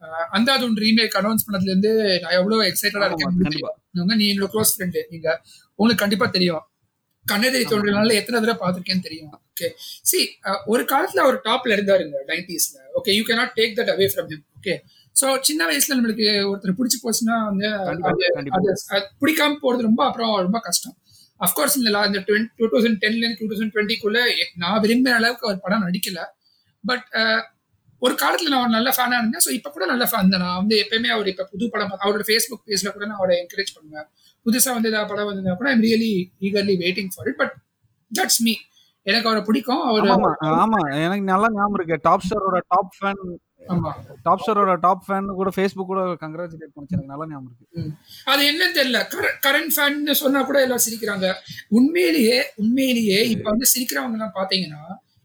அஹ் 0.01 0.35
அந்தாதுன் 0.35 0.75
ரீமேக் 0.75 1.15
அனௌன்ஸ் 1.19 1.45
பண்ணதுல 1.51 1.69
இருந்து 1.69 2.19
நான் 2.19 2.31
எவ்வளவு 2.31 2.63
எக்ஸைட்டடா 2.63 3.05
இருக்கேன். 3.05 3.77
நீ 3.91 4.33
என்னோட 4.33 4.47
க்ளோஸ் 4.53 4.73
ஃப்ரெண்டு 4.77 5.03
நீங்க. 5.09 5.41
உங்களுக்கு 5.75 5.95
கண்டிப்பா 5.95 6.25
தெரியும். 6.25 6.61
கண்ணெதிரி 7.31 7.65
தோன்றனால 7.71 8.13
எத்தனை 8.13 8.41
தடவை 8.41 8.57
பார்த்திருக்கேன்னு 8.61 9.01
தெரியும். 9.01 9.41
ஓகே 9.53 9.69
சி 10.01 10.37
ஒரு 10.65 10.83
காலத்துல 10.83 11.19
அவர் 11.25 11.41
டாப்ல 11.43 11.67
இருந்தாருங்க 11.67 12.15
நைன்டிஸ்ல 12.27 12.77
okay 12.95 13.11
you 13.15 13.23
cannot 13.23 13.51
take 13.55 13.77
that 13.79 13.91
away 13.95 14.07
from 14.15 14.29
him 14.29 14.43
okay 14.61 14.79
so 15.15 15.27
சின்ன 15.47 15.61
வயசுல 15.69 15.95
நம்மளுக்கு 15.97 16.27
ஒருத்தர் 16.49 16.77
பிடிச்சி 16.79 16.97
போச்சுன்னா 17.03 17.37
வந்து 17.49 17.69
பிடிக்காம 19.21 19.57
போறது 19.63 19.87
ரொம்ப 19.89 20.01
அப்புறம் 20.07 20.33
ரொம்ப 20.45 20.59
கஷ்டம். 20.67 20.95
அஃப்கோர்ஸ் 21.41 21.75
இந்த 21.79 21.89
இந்த 22.09 22.19
டூ 22.59 22.67
தௌசண்ட் 22.73 22.99
டென்ல 23.03 23.23
இருந்து 23.23 23.39
டூ 23.41 23.47
தௌசண்ட் 23.51 23.73
டுவெண்ட்டிக்குள்ள 23.75 24.19
நான் 24.63 24.81
விரும்பின 24.85 25.15
அளவுக்கு 25.19 25.47
அவர் 25.47 25.63
படம் 25.65 25.85
நடிக்கல. 25.87 26.19
பட் 26.83 27.05
ஒரு 28.01 28.13
காலத்துல 28.21 28.51
நான் 28.51 28.63
ஒரு 28.65 28.73
நல்ல 28.75 28.89
ஃபேனா 28.97 29.17
இருந்தேன். 29.21 29.43
ஸோ 29.45 29.51
இப்போ 29.57 29.69
கூட 29.75 29.85
நல்ல 29.91 30.03
ஃபேன் 30.09 30.31
தான். 30.33 30.43
நான் 30.45 30.59
வந்து 30.59 30.75
எப்பயுமே 30.83 31.09
அவர் 31.15 31.29
இப்போ 31.31 31.45
புது 31.53 31.65
படம் 31.73 31.93
அவரோட 32.03 32.23
ஃபேஸ்புக் 32.29 32.63
பேஜ்ல 32.67 32.91
கூட 32.95 33.05
நான் 33.09 33.19
அவரை 33.21 33.35
என்கரேஜ் 33.41 33.73
பண்ணுவேன். 33.77 34.07
புதுசா 34.45 34.69
வந்து 34.75 34.89
ஏதாவது 34.91 35.09
படம் 35.11 35.29
வந்ததுனா 35.29 35.55
கூட 35.61 35.69
I'm 35.73 35.83
really 35.87 36.11
eagerly 36.47 36.75
waiting 36.83 37.11
for 37.15 37.27
it 37.31 37.39
but 37.41 37.55
that's 38.11 38.41
me 38.45 38.53
எனக்கு 39.05 39.27
அவரை 39.29 39.41
பிடிக்கும். 39.49 39.83
அவர் 39.89 40.07
ஆமா. 40.61 40.79
எனக்கு 41.05 41.25
நல்லா 41.31 41.47
ஞாபகம் 41.55 41.77
இருக்கு. 41.79 41.97
டாப் 42.07 42.25
ஸ்டாரோட 42.25 42.59
டாப் 42.73 42.93
ஃபேன் 42.97 43.21
டாப் 44.27 44.41
ஸ்டாரோட 44.43 44.73
டாப் 44.85 45.03
ஃபேன் 45.05 45.27
கூட 45.39 45.49
ஃபேஸ்புக் 45.55 45.89
கூட 45.91 46.01
கங்க்ராச்சுலேட் 46.23 46.73
பண்ணுச்சு. 46.75 46.95
எனக்கு 46.95 47.11
நல்லா 47.13 47.25
ஞாபகம் 47.31 47.49
இருக்கு. 47.49 47.83
அது 48.31 48.41
என்னன்னு 48.51 48.77
தெரியல. 48.79 48.99
கரண்ட் 49.45 49.73
ஃபேன் 49.75 49.99
சொன்னா 50.23 50.41
கூட 50.49 50.59
எல்லாம் 50.65 50.83
சிரிக்கிறாங்க. 50.85 51.27
உண்மையிலேயே 51.77 52.37
உண்மையிலேயே 52.63 53.19
இப்ப 53.33 53.47
வந்து 53.53 53.71
சிரிக்கிறவங்க 53.73 54.17
எல்லாம் 54.19 54.35
பாத்தீங்கன்னா 54.39 54.83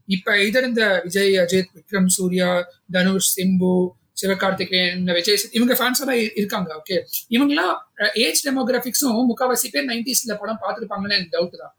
இப்ப 0.09 0.31
இதர் 0.47 0.69
இந்த 0.71 0.87
விஜய் 1.05 1.37
அஜித் 1.43 1.71
விக்ரம் 1.77 2.11
சூர்யா 2.17 2.49
தனுஷ் 2.97 3.31
சிம்பு 3.37 3.75
சிவகார்த்திகேயன் 4.21 5.07
விஜய் 5.19 5.39
இவங்க 5.59 5.75
ஃபேன்ஸ் 5.79 6.01
எல்லாம் 6.03 6.21
இருக்காங்க. 6.41 6.69
ஓகே 6.81 6.97
இவங்கெல்லாம் 7.37 7.73
ஏஜ் 8.25 8.43
டெமோகிராபிக்ஸும் 8.49 9.25
முக்காவாசி 9.31 9.69
பேர் 9.75 9.89
நைன்டிஸ்ல 9.93 10.35
படம் 10.43 10.61
பார்த்துருப்பாங்களே 10.65 11.17
எனக்கு 11.19 11.37
டவுட் 11.37 11.57
தான். 11.63 11.75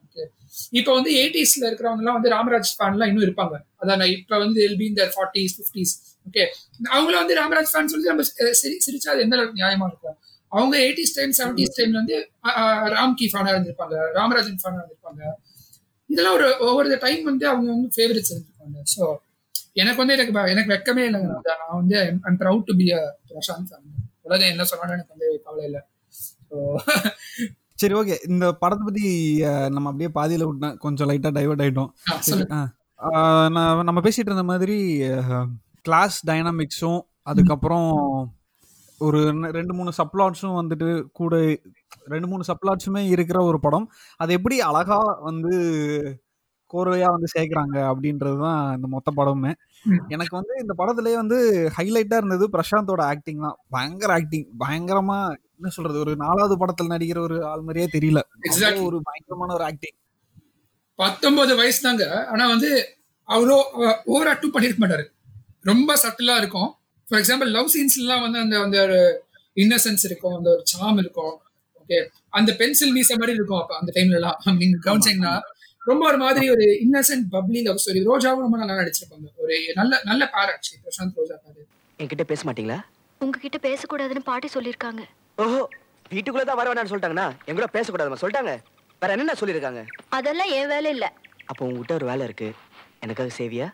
இப்போ 0.80 0.92
வந்து 0.98 1.12
எயிட்டிஸ்ல 1.20 1.64
இருக்கிறவங்க 1.70 2.04
எல்லாம் 2.04 2.18
வந்து 2.20 2.34
ராமராஜ் 2.36 2.72
ஃபேன்லாம் 2.76 3.10
இன்னும் 3.12 3.26
இருப்பாங்க. 3.28 3.56
அதான் 3.82 4.04
இப்ப 4.16 4.38
வந்து 4.44 4.60
எல் 4.68 4.78
பி 4.78 4.88
இந்த 4.92 5.06
ஃபார்ட்டிஸ் 5.14 5.56
ஃபிஃப்டிஸ் 5.58 5.94
ஓகே 6.28 6.44
அவங்கள 6.90 7.16
வந்து 7.22 7.36
ராமராஜ் 7.42 7.72
ஃபேன் 7.74 7.92
சொல்லி 7.94 8.08
நம்ம 8.12 8.24
சிரி 8.62 8.78
சிரிச்சா 8.86 9.10
அது 9.14 9.24
எந்த 9.26 9.36
அளவுக்கு 9.38 9.62
நியாயமா 9.62 9.88
இருக்கும்? 9.92 10.18
அவங்க 10.52 10.76
எயிட்டிஸ் 10.86 11.16
டைம் 11.18 11.34
செவன்டிஸ் 11.40 11.76
டைம்ல 11.78 12.00
வந்து 12.02 12.18
ராம் 12.96 13.16
கி 13.20 13.28
ஃபேனா 13.32 13.52
இருந்திருப்பாங்க 13.54 13.96
ராமராஜன் 14.18 14.60
ஃபேனா 14.62 14.80
இருந்திருப்பாங்க. 14.82 15.22
இதெல்லாம் 16.10 16.36
ஒரு 16.40 16.48
ஒவ்வொரு 16.68 16.98
டைம் 17.06 17.24
வந்து 17.30 17.46
அவங்க 17.52 17.70
வந்து 17.76 17.90
ஃபேவரட்ஸ் 17.96 18.34
இருந்திருப்பாங்க. 18.34 18.54
ஸோ 18.96 19.04
எனக்கு 19.76 20.02
வந்து 20.02 20.16
எனக்கு 20.18 20.34
எனக்கு 20.54 20.74
வெக்கமே 20.74 21.06
இல்லைங்க. 21.10 21.32
நான் 21.52 21.80
வந்து 21.80 21.98
I'm 22.28 22.40
proud 22.42 22.68
to 22.70 22.76
be 22.82 22.88
a 22.94 23.02
Prashanth 23.30 23.74
உலகம் 24.28 24.52
என்ன 24.54 24.66
சொன்னாலும் 24.70 24.96
எனக்கு 24.98 25.14
வந்து 25.16 25.30
கவலை 25.46 25.66
இல்லை. 25.70 25.82
ஸோ 26.50 26.58
சரி 27.86 27.98
ஓகே 28.00 28.15
இந்த 28.34 28.46
படத்தை 28.62 28.84
பத்தி 28.86 29.08
நம்ம 29.74 29.89
அப்படியே 29.89 30.10
பாதியில 30.18 30.46
விட்டேன் 30.48 30.77
கொஞ்சம் 30.84 31.10
லைட்டா 31.10 31.30
டைவர்ட் 31.38 31.63
ஆயிட்டோம். 31.65 31.92
நம்ம 33.88 34.00
பேசிட்டு 34.06 34.30
இருந்த 34.32 34.46
மாதிரி 34.51 34.77
கிளாஸ் 35.88 36.18
டைனாமிக்ஸும் 36.30 37.01
அதுக்கப்புறம் 37.32 37.89
ஒரு 39.01 39.20
ரெண்டு 39.58 39.74
மூணு 39.77 39.92
சப்ளாட்ஸும் 40.00 40.58
வந்துட்டு 40.60 40.89
கூட 41.20 41.36
ரெண்டு 42.13 42.27
மூணு 42.32 42.44
சப்ளாட்ஸுமே 42.50 43.01
இருக்கிற 43.15 43.39
ஒரு 43.50 43.60
படம். 43.65 43.88
அது 44.22 44.38
எப்படி 44.38 44.58
அழகா 44.70 45.00
வந்து 45.30 45.54
கோர்வையா 46.74 47.10
வந்து 47.15 47.30
சேர்க்குறாங்க 47.36 47.75
அப்படின்றது 47.92 48.38
தான் 48.46 48.62
இந்த 48.77 48.88
மொத்த 48.94 49.12
படமுமே. 49.20 49.51
எனக்கு 50.13 50.34
வந்து 50.39 50.54
இந்த 50.63 50.74
படத்துலயே 50.80 51.18
வந்து 51.24 51.39
ஹைலைட்டா 51.77 52.20
இருந்தது 52.22 52.48
பிரசாந்தோட 52.56 53.01
ஆக்டிங் 53.13 53.46
தான். 53.48 53.58
பயங்கர 53.75 54.13
ஆக்டிங் 54.20 54.48
பயங்கரமா 54.63 55.20
என்ன 55.60 55.70
சொல்றது 55.76 55.98
ஒரு 56.04 56.14
நாலாவது 56.24 56.56
படத்துல 56.62 56.92
நடிக்கிற 56.94 57.20
ஒரு 57.28 57.38
ஆள் 57.52 57.64
மாதிரியே 57.68 57.88
தெரியல. 57.96 58.20
ஒரு 58.88 58.98
பயங்கரமான 59.10 59.54
ஒரு 59.54 59.64
ஆக்டிங் 59.64 59.98
பத்தொன்பது 61.00 61.54
வயசு 61.56 61.80
தாங்க 61.82 62.04
ஆனா 62.34 62.44
வந்து 62.48 62.70
அவ்வளோ 63.30 63.56
ஓவர் 64.14 64.30
ஆக்டும் 64.32 64.54
பண்ணிருக்க 64.56 64.82
மாட்டாரு. 64.84 65.06
ரொம்ப 65.64 65.92
சட்டிலா 66.04 66.36
இருக்கும். 66.42 66.70
ஃபார் 67.08 67.20
எக்ஸாம்பிள் 67.22 67.50
லவ் 67.58 67.72
சீன்ஸ் 67.76 67.98
எல்லாம் 68.02 68.24
வந்து 68.26 68.40
அந்த 68.40 68.56
அந்த 68.62 68.78
ஒரு 68.86 69.00
இன்னசென்ஸ் 69.58 70.06
இருக்கும் 70.06 70.36
அந்த 70.38 70.50
ஒரு 70.50 70.64
சாம் 70.66 70.98
இருக்கும். 70.98 71.34
ஓகே 71.82 71.98
அந்த 72.30 72.52
பென்சில் 72.56 72.96
மீச 72.98 73.12
மாதிரி 73.20 73.36
இருக்கும் 73.38 73.62
அப்ப 73.62 73.74
அந்த 73.80 73.92
டைம்ல 73.96 74.20
எல்லாம் 74.22 74.38
நீங்க 74.62 74.78
கவனிச்சீங்கன்னா 74.86 75.34
ரொம்ப 75.82 76.04
ஒரு 76.08 76.18
மாதிரி 76.18 76.46
ஒரு 76.50 76.66
இன்னசென்ட் 76.86 77.26
பப்ளி 77.34 77.60
லவ் 77.62 77.82
ஸ்டோரி 77.84 78.02
ரோஜாவும் 78.08 78.46
ரொம்ப 78.46 78.58
நல்லா 78.58 78.78
நடிச்சிருப்பாங்க. 78.82 79.28
ஒரு 79.44 79.56
நல்ல 79.76 79.94
நல்ல 80.06 80.24
பேர் 80.36 80.52
ஆக்சுவலி 80.56 80.82
பிரசாந்த் 80.86 81.20
ரோஜா 81.22 81.36
பேரு 81.44 81.62
என்கிட்ட 82.00 82.24
பேச 82.24 82.42
மாட்டீங்களா? 82.48 82.80
உங்ககிட்ட 83.22 83.58
பேசக்கூடாதுன்னு 83.68 84.24
பாட்டி 84.24 84.48
சொல்லிருக்காங்க 84.56 85.04
ஓஹோ 85.44 85.62
வீட்டுக்குள்ள 86.12 86.44
தான் 86.48 86.60
வர 86.60 86.68
வேணாம்னு 86.70 86.92
சொல்லிட்டாங்கன்னா 86.92 87.27
என் 87.46 87.58
கூட 87.58 87.68
பேசக்கூடாதுமா 87.75 88.20
சொல்லிட்டாங்க. 88.22 88.54
வேற 89.01 89.10
என்னென்ன 89.15 89.34
சொல்லியிருக்காங்க? 89.39 89.82
அதெல்லாம் 90.18 90.51
என் 90.58 90.70
வேலை 90.74 90.89
இல்ல. 90.96 91.06
அப்போ 91.50 91.62
உங்ககிட்ட 91.68 91.94
ஒரு 92.00 92.06
வேலை 92.10 92.24
இருக்கு. 92.27 92.48
எனக்காக 93.06 93.32
சேவியா? 93.39 93.68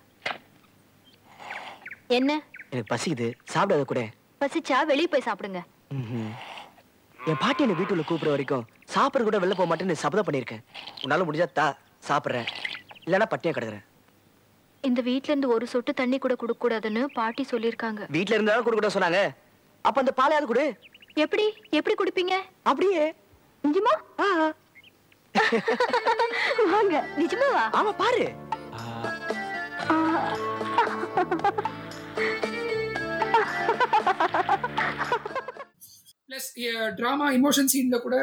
என்ன? 2.17 2.31
எனக்கு 2.71 2.91
பசிக்குது. 2.93 3.27
சாப்பிடாத 3.53 3.85
கூட. 3.91 4.01
பசிச்சா 4.41 4.77
வெளியே 4.91 5.09
போய் 5.13 5.27
சாப்பிடுங்க. 5.27 5.61
என் 7.29 7.41
பாட்டி 7.43 7.63
என்ன 7.65 7.77
வீட்டுல 7.79 8.03
கூப்பிடுற 8.09 8.33
வரைக்கும் 8.35 8.65
சாப்பிட 8.95 9.21
கூட 9.23 9.37
வெளில 9.41 9.57
போக 9.57 9.69
மாட்டேன்னு 9.71 10.01
சபதம் 10.03 10.27
பண்ணிருக்கேன் 10.27 10.63
உன்னால 11.03 11.25
முடிஞ்சா 11.27 11.47
தா 11.59 11.67
சாப்பிடுறேன். 12.09 12.47
இல்லைன்னா 13.05 13.27
பட்டியா 13.33 13.53
கிடக்குறேன். 13.55 13.85
இந்த 14.89 14.99
வீட்ல 15.09 15.31
இருந்து 15.31 15.53
ஒரு 15.55 15.65
சொட்டு 15.73 15.91
தண்ணி 15.99 16.17
கூட 16.23 16.33
குடுக்க 16.41 16.61
கூடாதுன்னு 16.63 17.01
பாட்டி 17.19 17.43
சொல்லிருக்காங்க 17.51 18.07
வீட்ல 18.17 18.37
இருந்தாலும் 18.37 18.65
கொடுக்க 18.67 18.91
சொன்னாங்க. 18.97 19.21
அப்ப 19.85 19.99
அந்த 20.01 20.13
பாலையாவது 20.19 20.47
கொடு? 20.49 20.65
எப்படி? 21.15 21.45
எப்படி 21.69 21.93
குடிப்பீங்க? 21.95 22.35
அப்படியே. 22.69 23.03
நிஜமா? 23.63 23.93
வாங்க. 26.73 26.95
நிஜமாவா? 27.21 27.63
ஆமா 27.79 27.91
பாரு. 28.01 28.25
பிளஸ் 36.27 36.49
டிராமா 36.97 37.27
இமோஷன் 37.31 37.71
சீன்ல 37.73 37.97
கூட 38.01 38.17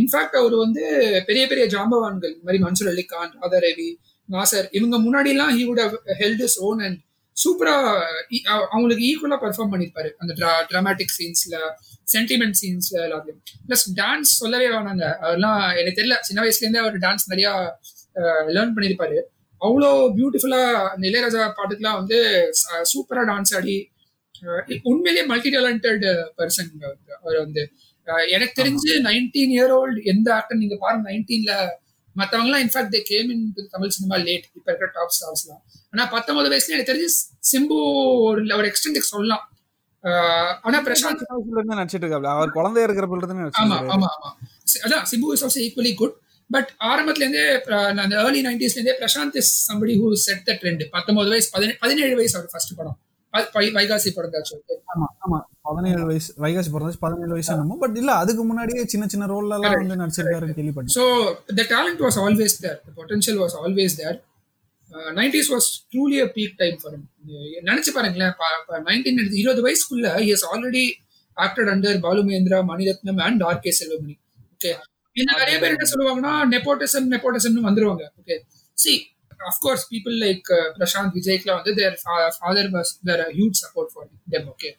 இன்ஃபேக்ட் 0.00 0.36
அவர் 0.40 0.54
வந்து 0.64 0.84
பெரிய 1.26 1.44
பெரிய 1.50 1.66
ஜாம்பவான்கள். 1.74 2.32
இந்த 2.36 2.46
மாதிரி 2.46 2.62
மன்சூர் 2.64 2.92
அலிகான் 2.94 3.32
ராதா 3.42 3.58
ரவி 3.66 3.88
நாசர் 4.28 4.68
இவங்க 4.70 4.96
முன்னாடி 5.06 5.30
எல்லாம் 5.34 5.52
he 5.58 5.62
would 5.68 5.82
held 6.22 6.42
is 6.48 6.58
own 6.68 6.80
and 6.86 6.98
சூப்பரா 7.36 7.74
அவங்களுக்கு 8.74 9.04
ஈக்குவலா 9.08 9.38
பெர்ஃபார்ம் 9.44 9.72
பண்ணிருப்பாரு. 9.72 10.10
அந்த 10.20 10.32
டிராமாட்டிக் 10.70 11.14
சீன்ஸ்ல 11.18 11.56
சென்டிமெண்ட் 12.14 12.56
சீன்ஸ்ல 12.62 12.96
எல்லாத்தையும் 13.06 13.40
பிளஸ் 13.68 13.86
டான்ஸ் 14.00 14.32
சொல்லவே 14.42 14.66
வேணாங்க. 14.74 15.04
அதெல்லாம் 15.24 15.60
எனக்கு 15.80 15.98
தெரியல. 16.00 16.18
சின்ன 16.28 16.42
வயசுல 16.44 16.64
இருந்தே 16.64 16.82
அவர் 16.84 16.98
டான்ஸ் 17.06 17.30
நிறைய 17.32 17.48
லேர்ன் 18.56 18.74
பண்ணியிருப்பாரு 18.76 19.18
அவ்வளோ 19.60 19.90
பியூட்டிஃபுல்லா 20.16 20.62
அந்த 20.92 21.04
இளையராஜா 21.10 21.42
பாட்டுக்கெல்லாம் 21.58 21.98
வந்து 22.00 22.18
சூப்பரா 22.92 23.22
டான்ஸ் 23.30 23.52
ஆடி 23.58 23.76
உண்மையிலேயே 24.90 25.24
மல்டி 25.30 25.50
டேலண்டட் 25.54 26.04
பர்சன் 26.38 26.70
அவர் 27.20 27.38
வந்து 27.44 27.62
எனக்கு 28.34 28.54
தெரிஞ்சு 28.60 28.90
நைன்டீன் 29.06 29.52
இயர் 29.56 29.72
ஓல்டு 29.78 30.00
எந்த 30.12 30.28
ஆக்டர் 30.38 30.60
நீங்க 30.62 30.76
பாருங்க 30.82 31.04
நைன்டீன்ல 31.10 31.54
மற்றவங்கலாம் 32.16 32.62
in fact 32.64 32.94
they 32.94 33.00
came 33.02 33.30
in 33.30 33.44
Tamil 33.70 33.88
cinema 33.88 34.16
late 34.26 34.46
இப்ப 34.52 34.66
இருக்கிற 34.66 34.90
டாப் 34.94 35.14
ஸ்டார்ஸ்லாம் 35.16 35.62
ஆனா 35.92 36.04
பத்தொன்பது 36.06 36.50
வயசுல 36.52 36.76
எனக்கு 36.76 36.92
தெரிஞ்சு 36.92 37.10
சிம்பு 37.50 37.76
ஒரு 38.26 38.42
ஒரு 38.58 38.66
எக்ஸ்டென்ட் 38.70 39.10
சொல்லலாம். 39.12 39.44
ஆனா 40.64 40.78
பிரசாந்த் 40.82 41.22
நடிச்சிட்டு 41.72 42.04
இருக்காரு 42.04 42.28
அவர் 42.34 42.50
குழந்தைய 42.50 42.82
இருக்கிற 42.82 43.06
ஆமா 43.62 43.76
ஆமா 43.94 44.08
ஆமா. 44.14 44.30
அதான் 44.84 45.04
Simbu 45.12 45.32
is 45.32 45.44
also 45.44 45.60
equally 45.64 45.92
good 45.94 46.16
but 46.50 46.70
ஆரம்பத்துல 46.84 47.24
இருந்தே 47.24 47.44
அந்த 48.02 48.14
ஏர்லி 48.22 48.40
நைன்டிஸ்ல 48.46 48.78
இருந்தே 48.78 48.96
Prashanth 49.00 49.36
is 49.36 49.52
somebody 49.68 49.94
who 50.00 50.08
set 50.24 50.44
the 50.44 50.58
trend 50.62 50.82
பத்தொன்பது 50.90 51.28
வயசு 51.28 51.48
பதினேழு 51.80 52.14
வயசு 52.16 52.36
அவர் 52.38 52.50
ஃபர்ஸ்ட் 52.52 52.74
படம். 52.76 52.98
வைகாசி 53.76 54.10
பிறந்தாச்சு 54.16 54.54
ஆமா 54.92 55.06
ஆமா. 55.24 55.38
பதினேழு 55.68 56.02
வயசு 56.08 56.30
வைகாசி 56.42 56.70
பிறந்தாச்சு 56.72 57.00
பதினேழு 57.04 57.32
வயசு 57.32 57.50
என்னமோ 57.54 57.76
பட் 57.80 57.96
இல்ல 58.00 58.12
அதுக்கு 58.22 58.42
முன்னாடியே 58.44 58.82
சின்ன 58.92 59.04
சின்ன 59.06 59.28
ரோல்ல 59.30 59.56
எல்லாம் 59.58 59.76
வந்து 59.78 60.00
நடிச்சிருக்காருன்னு 60.02 60.56
கேள்விப்பட்டேன். 60.58 60.96
The 61.58 61.64
talent 61.72 62.02
was 62.04 62.18
always 62.24 62.56
there 62.64 62.78
the 62.80 62.92
potential 62.98 63.40
was 63.42 63.56
always 63.62 63.96
there 64.00 64.18
nineties 65.14 65.50
was 65.52 65.68
truly 65.92 66.18
a 66.20 66.28
peak 66.34 66.56
time 66.58 66.76
for 66.80 66.96
நினைச்சு 67.64 67.92
பாருங்களேன் 67.92 68.34
நைன்டீன் 68.88 69.20
இருபது 69.40 69.62
வயசுக்குள்ள 69.66 70.08
is 70.28 70.46
already 70.50 70.84
acted 71.36 71.70
under 71.72 71.98
Balu 72.00 72.20
Mahendra 72.26 72.60
Mani Ratnam 72.68 73.22
and 73.26 73.42
R 73.42 73.62
K 73.64 73.72
Selvamani 73.78 74.14
okay 74.54 74.72
இந்த 75.16 75.30
நிறைய 75.34 75.56
பேர் 75.62 75.74
என்ன 75.74 75.86
சொல்லுவாங்கன்னா 75.90 76.34
nepotism 76.52 77.08
நெப்போட்டிசம்னு 77.12 77.66
வந்துருவாங்க. 77.66 78.04
Okay 78.20 78.36
see 78.78 78.92
of course 79.50 79.84
people 79.92 80.16
like 80.24 80.48
Prashanth 80.78 81.14
விஜய்க்குலாம் 81.18 81.58
வந்து 81.60 81.74
their 81.80 81.96
father 82.38 82.70
was 82.76 82.92
their 83.08 83.24
huge 83.38 83.58
support 83.64 83.92
for 83.94 84.08
them 84.28 84.48
okay 84.54 84.70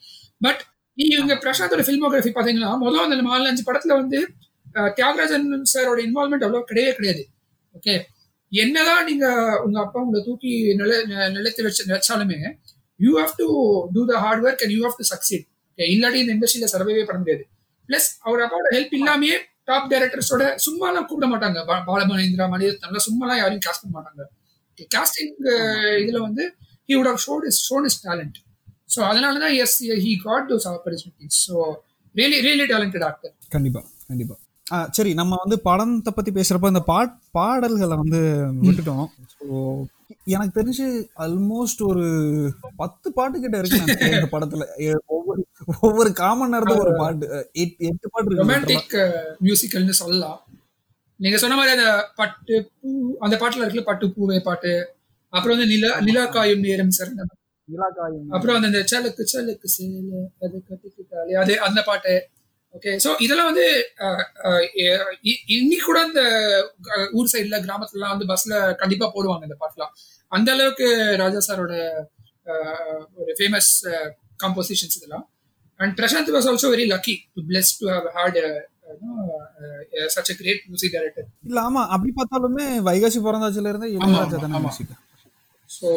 but 0.41 0.61
இவங்க 0.97 1.33
பிரசாந்தோட 1.35 1.83
ஃபில்மோகிராஃபி 1.87 2.33
பார்த்தீங்கன்னா 2.33 2.71
முதல்ல 2.83 3.05
அந்த 3.07 3.17
நாலு 3.29 3.49
அஞ்சு 3.51 3.63
படத்துல 3.69 3.95
வந்து 4.01 4.19
தியாகராஜன் 4.99 5.47
சாரோட 5.73 5.99
இன்வால்மெண்ட் 6.07 6.45
அவ்வளோ 6.47 6.63
கிடையவே 6.71 6.93
கிடையாது 6.99 7.23
ஓகே 7.75 7.95
என்னதான் 8.51 9.05
நீங்க 9.05 9.25
உங்க 9.65 9.77
அப்பா 9.79 9.99
உங்களை 9.99 10.21
தூக்கி 10.23 10.51
நில 10.81 10.91
நிலத்து 11.29 11.65
வச்சு 11.67 11.89
நினைச்சாலுமே 11.89 12.39
you 12.99 13.11
have 13.19 13.33
to 13.37 13.47
do 13.95 14.01
the 14.11 14.15
hard 14.17 14.43
work 14.45 14.63
and 14.63 14.73
you 14.77 14.81
have 14.87 14.97
to 15.01 15.07
succeed 15.13 15.45
okay 15.79 15.87
இல்லாட்டி 15.93 16.19
இந்த 16.23 16.33
இண்டஸ்ட்ரியில 16.35 16.67
சர்வைவே 16.73 17.03
பண்ண 17.05 17.19
முடியாது. 17.19 17.43
பிளஸ் 17.89 18.09
அவர் 18.19 18.43
அப்பாவோட 18.45 18.69
ஹெல்ப் 18.75 18.93
இல்லாமயே 18.99 19.37
டாப் 19.63 19.89
டைரக்டர்ஸோட 19.91 20.43
சும்மாலாம் 20.65 21.05
கூப்பிட 21.05 21.27
மாட்டாங்க. 21.31 21.59
பாலமகேந்திரா 21.89 22.47
மணிரத்னம்லாம் 22.53 23.05
சும்மாலாம் 23.09 23.39
யாரையும் 23.41 23.65
காஸ்ட் 23.67 23.83
பண்ண 23.83 23.93
மாட்டாங்க. 23.97 24.23
காஸ்டிங் 24.95 25.33
இதுல 26.03 26.19
வந்து 26.19 26.45
he 26.89 26.95
would 26.97 27.11
have 27.11 27.21
showed 27.27 27.45
is 27.51 27.61
shown 27.67 27.88
is 27.91 27.99
talent 28.07 28.38
so 28.95 29.01
அதனால 29.09 29.39
தான் 29.39 29.55
yes 29.63 29.77
he 30.05 30.13
got 30.27 30.47
those 30.51 30.67
opportunities 30.73 31.39
so 31.47 31.55
really 32.15 32.39
really 32.47 32.65
talented 32.73 33.05
actor 33.09 33.33
கண்டிப்பா 33.49 33.83
கண்டிப்பா. 34.09 34.35
சரி 34.97 35.11
நம்ம 35.13 35.33
வந்து 35.43 35.57
படத்தை 35.67 36.11
பத்தி 36.11 36.31
பேசுறப்ப 36.31 36.71
இந்த 36.73 36.81
பாட் 36.91 37.11
பாடல்களை 37.38 37.95
வந்து 38.01 38.21
விட்டுட்டோம். 38.63 39.07
ஸோ 39.33 39.45
எனக்கு 40.35 40.53
தெரிஞ்சு 40.59 40.85
ஆல்மோஸ்ட் 41.25 41.81
ஒரு 41.81 42.05
பத்து 42.77 43.07
பாட்டு 43.17 43.38
கிட்ட 43.43 43.57
இருக்கு 43.59 43.79
இந்த 43.81 44.29
படத்துல. 44.35 44.63
ஒவ்வொரு 45.15 45.41
ஒவ்வொரு 45.85 46.11
காமன் 46.21 46.53
நேரத்துல 46.53 46.83
ஒரு 46.85 46.93
பாட்டு 47.01 47.27
எட்டு 47.63 48.11
பாட்டு 48.15 48.39
ரொமான்டிக் 48.41 48.95
மியூசிக்கல்னு 49.47 49.95
சொல்லலாம். 50.01 50.39
நீங்க 51.19 51.38
சொன்ன 51.41 51.56
மாதிரி 51.58 51.73
அந்த 51.75 51.89
பட்டு 52.19 52.56
பூ 52.80 52.89
அந்த 53.25 53.36
பாட்டுல 53.41 53.63
இருக்குல்ல 53.63 53.89
பட்டு 53.89 54.06
பூவே 54.15 54.38
பாட்டு. 54.47 54.73
அப்புறம் 55.34 55.56
வந்து 55.56 55.71
நிலா 55.73 55.91
நிலா 56.08 56.23
காயும் 56.36 56.65
நேரம் 56.67 56.95
சார். 56.97 57.12
அப்புறம் 58.36 58.58
அந்த 58.60 58.80
சலுக்கு 58.91 59.23
சலுக்கு 59.34 59.67
சேல 59.75 60.19
அது 60.45 60.56
கட்டிக்கிட்டாலே 60.69 61.38
அது 61.43 61.54
அந்த 61.67 61.80
பாட்டு. 61.89 62.15
ஓகே 62.75 62.93
ஸோ 63.04 63.10
இதெல்லாம் 63.25 63.49
வந்து 63.51 63.65
இன்னைக்கு 65.58 65.86
கூட 65.89 65.99
இந்த 66.10 66.23
ஊர் 67.17 67.32
சைட்ல 67.34 67.60
கிராமத்துலலாம் 67.65 68.13
வந்து 68.15 68.28
பஸ்ல 68.32 68.54
கண்டிப்பா 68.82 69.08
போடுவாங்க 69.15 69.47
இந்த 69.47 69.58
பாட்டுலாம். 69.63 69.93
அந்த 70.32 70.49
அளவுக்கு 70.56 70.88
ராஜா 71.23 71.41
சாரோட 71.47 71.73
ஒரு 73.19 73.32
ஃபேமஸ் 73.39 73.71
காம்போசிஷன்ஸ் 74.43 74.97
இதெல்லாம். 74.99 75.25
And 75.80 75.93
Prashanth 75.99 76.34
was 76.36 76.49
also 76.51 76.67
very 76.73 76.86
lucky 76.93 77.15
to 77.36 77.41
plus 77.49 77.71
to 77.80 77.88
have 77.93 78.10
had 78.17 78.39
such 80.15 80.31
a 80.33 80.35
great 80.41 80.63
music 80.69 80.95
director 80.95 81.27
இல்ல 81.49 81.59
ஆமா 81.67 81.81
அப்படி 81.93 82.11
பார்த்தாலுமே 82.19 82.65
வைகாசி 82.89 83.19
பிறந்தாச்சுல 83.27 83.71
இருந்தே 83.71 83.89
இளையராஜா 83.95 84.39
தானே. 84.43 84.59
மியூசிக் 84.65 84.93
ஸோ 85.69 85.87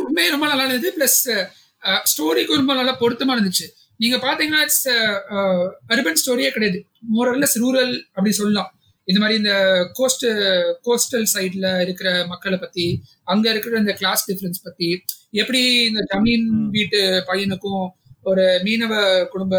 உண்மையே 0.00 0.28
ரொம்ப 0.34 0.46
நல்லா 0.50 0.64
இருந்தது. 0.66 0.90
ப்ளஸ் 0.96 1.20
ஸ்டோரிக்கு 2.10 2.58
ரொம்ப 2.60 2.72
நல்லா 2.78 2.94
பொருத்தமா 3.02 3.34
இருந்துச்சு. 3.36 3.66
நீங்க 4.00 4.16
பாத்தீங்கன்னா 4.24 4.62
இட்ஸ் 4.66 4.84
அர்பன் 5.92 6.20
ஸ்டோரியே 6.22 6.50
கிடையாது. 6.56 6.78
மோரல்லஸ் 7.14 7.56
ரூரல் 7.62 7.94
அப்படி 8.16 8.32
சொல்லலாம். 8.40 8.70
இந்த 9.08 9.18
மாதிரி 9.22 9.38
இந்த 9.40 9.54
கோஸ்ட் 9.98 10.26
கோஸ்டல் 10.86 11.26
சைட்ல 11.34 11.66
இருக்கிற 11.84 12.08
மக்களை 12.32 12.58
பத்தி 12.64 12.84
அங்க 13.32 13.46
இருக்கிற 13.52 13.78
இந்த 13.82 13.94
கிளாஸ் 14.00 14.26
டிஃபரன்ஸ் 14.28 14.64
பத்தி 14.66 14.88
எப்படி 15.42 15.62
இந்த 15.90 16.02
ஜமீன். 16.12 16.46
வீட்டு 16.76 17.00
பையனுக்கும் 17.30 17.84
ஒரு 18.30 18.44
மீனவ 18.66 18.94
குடும்ப 19.32 19.54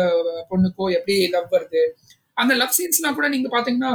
பொண்ணுக்கும் 0.52 0.94
எப்படி 0.98 1.16
லவ் 1.36 1.54
வருது? 1.56 1.84
அந்த 2.38 2.54
லவ் 2.62 2.78
சீன்ஸ்லாம் 2.78 3.18
கூட 3.18 3.28
நீங்க 3.34 3.50
பாத்தீங்கன்னா 3.56 3.92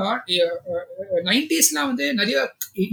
நைன்டிஸ்லாம் 1.30 1.88
வந்து 1.90 2.06
நிறைய 2.20 2.36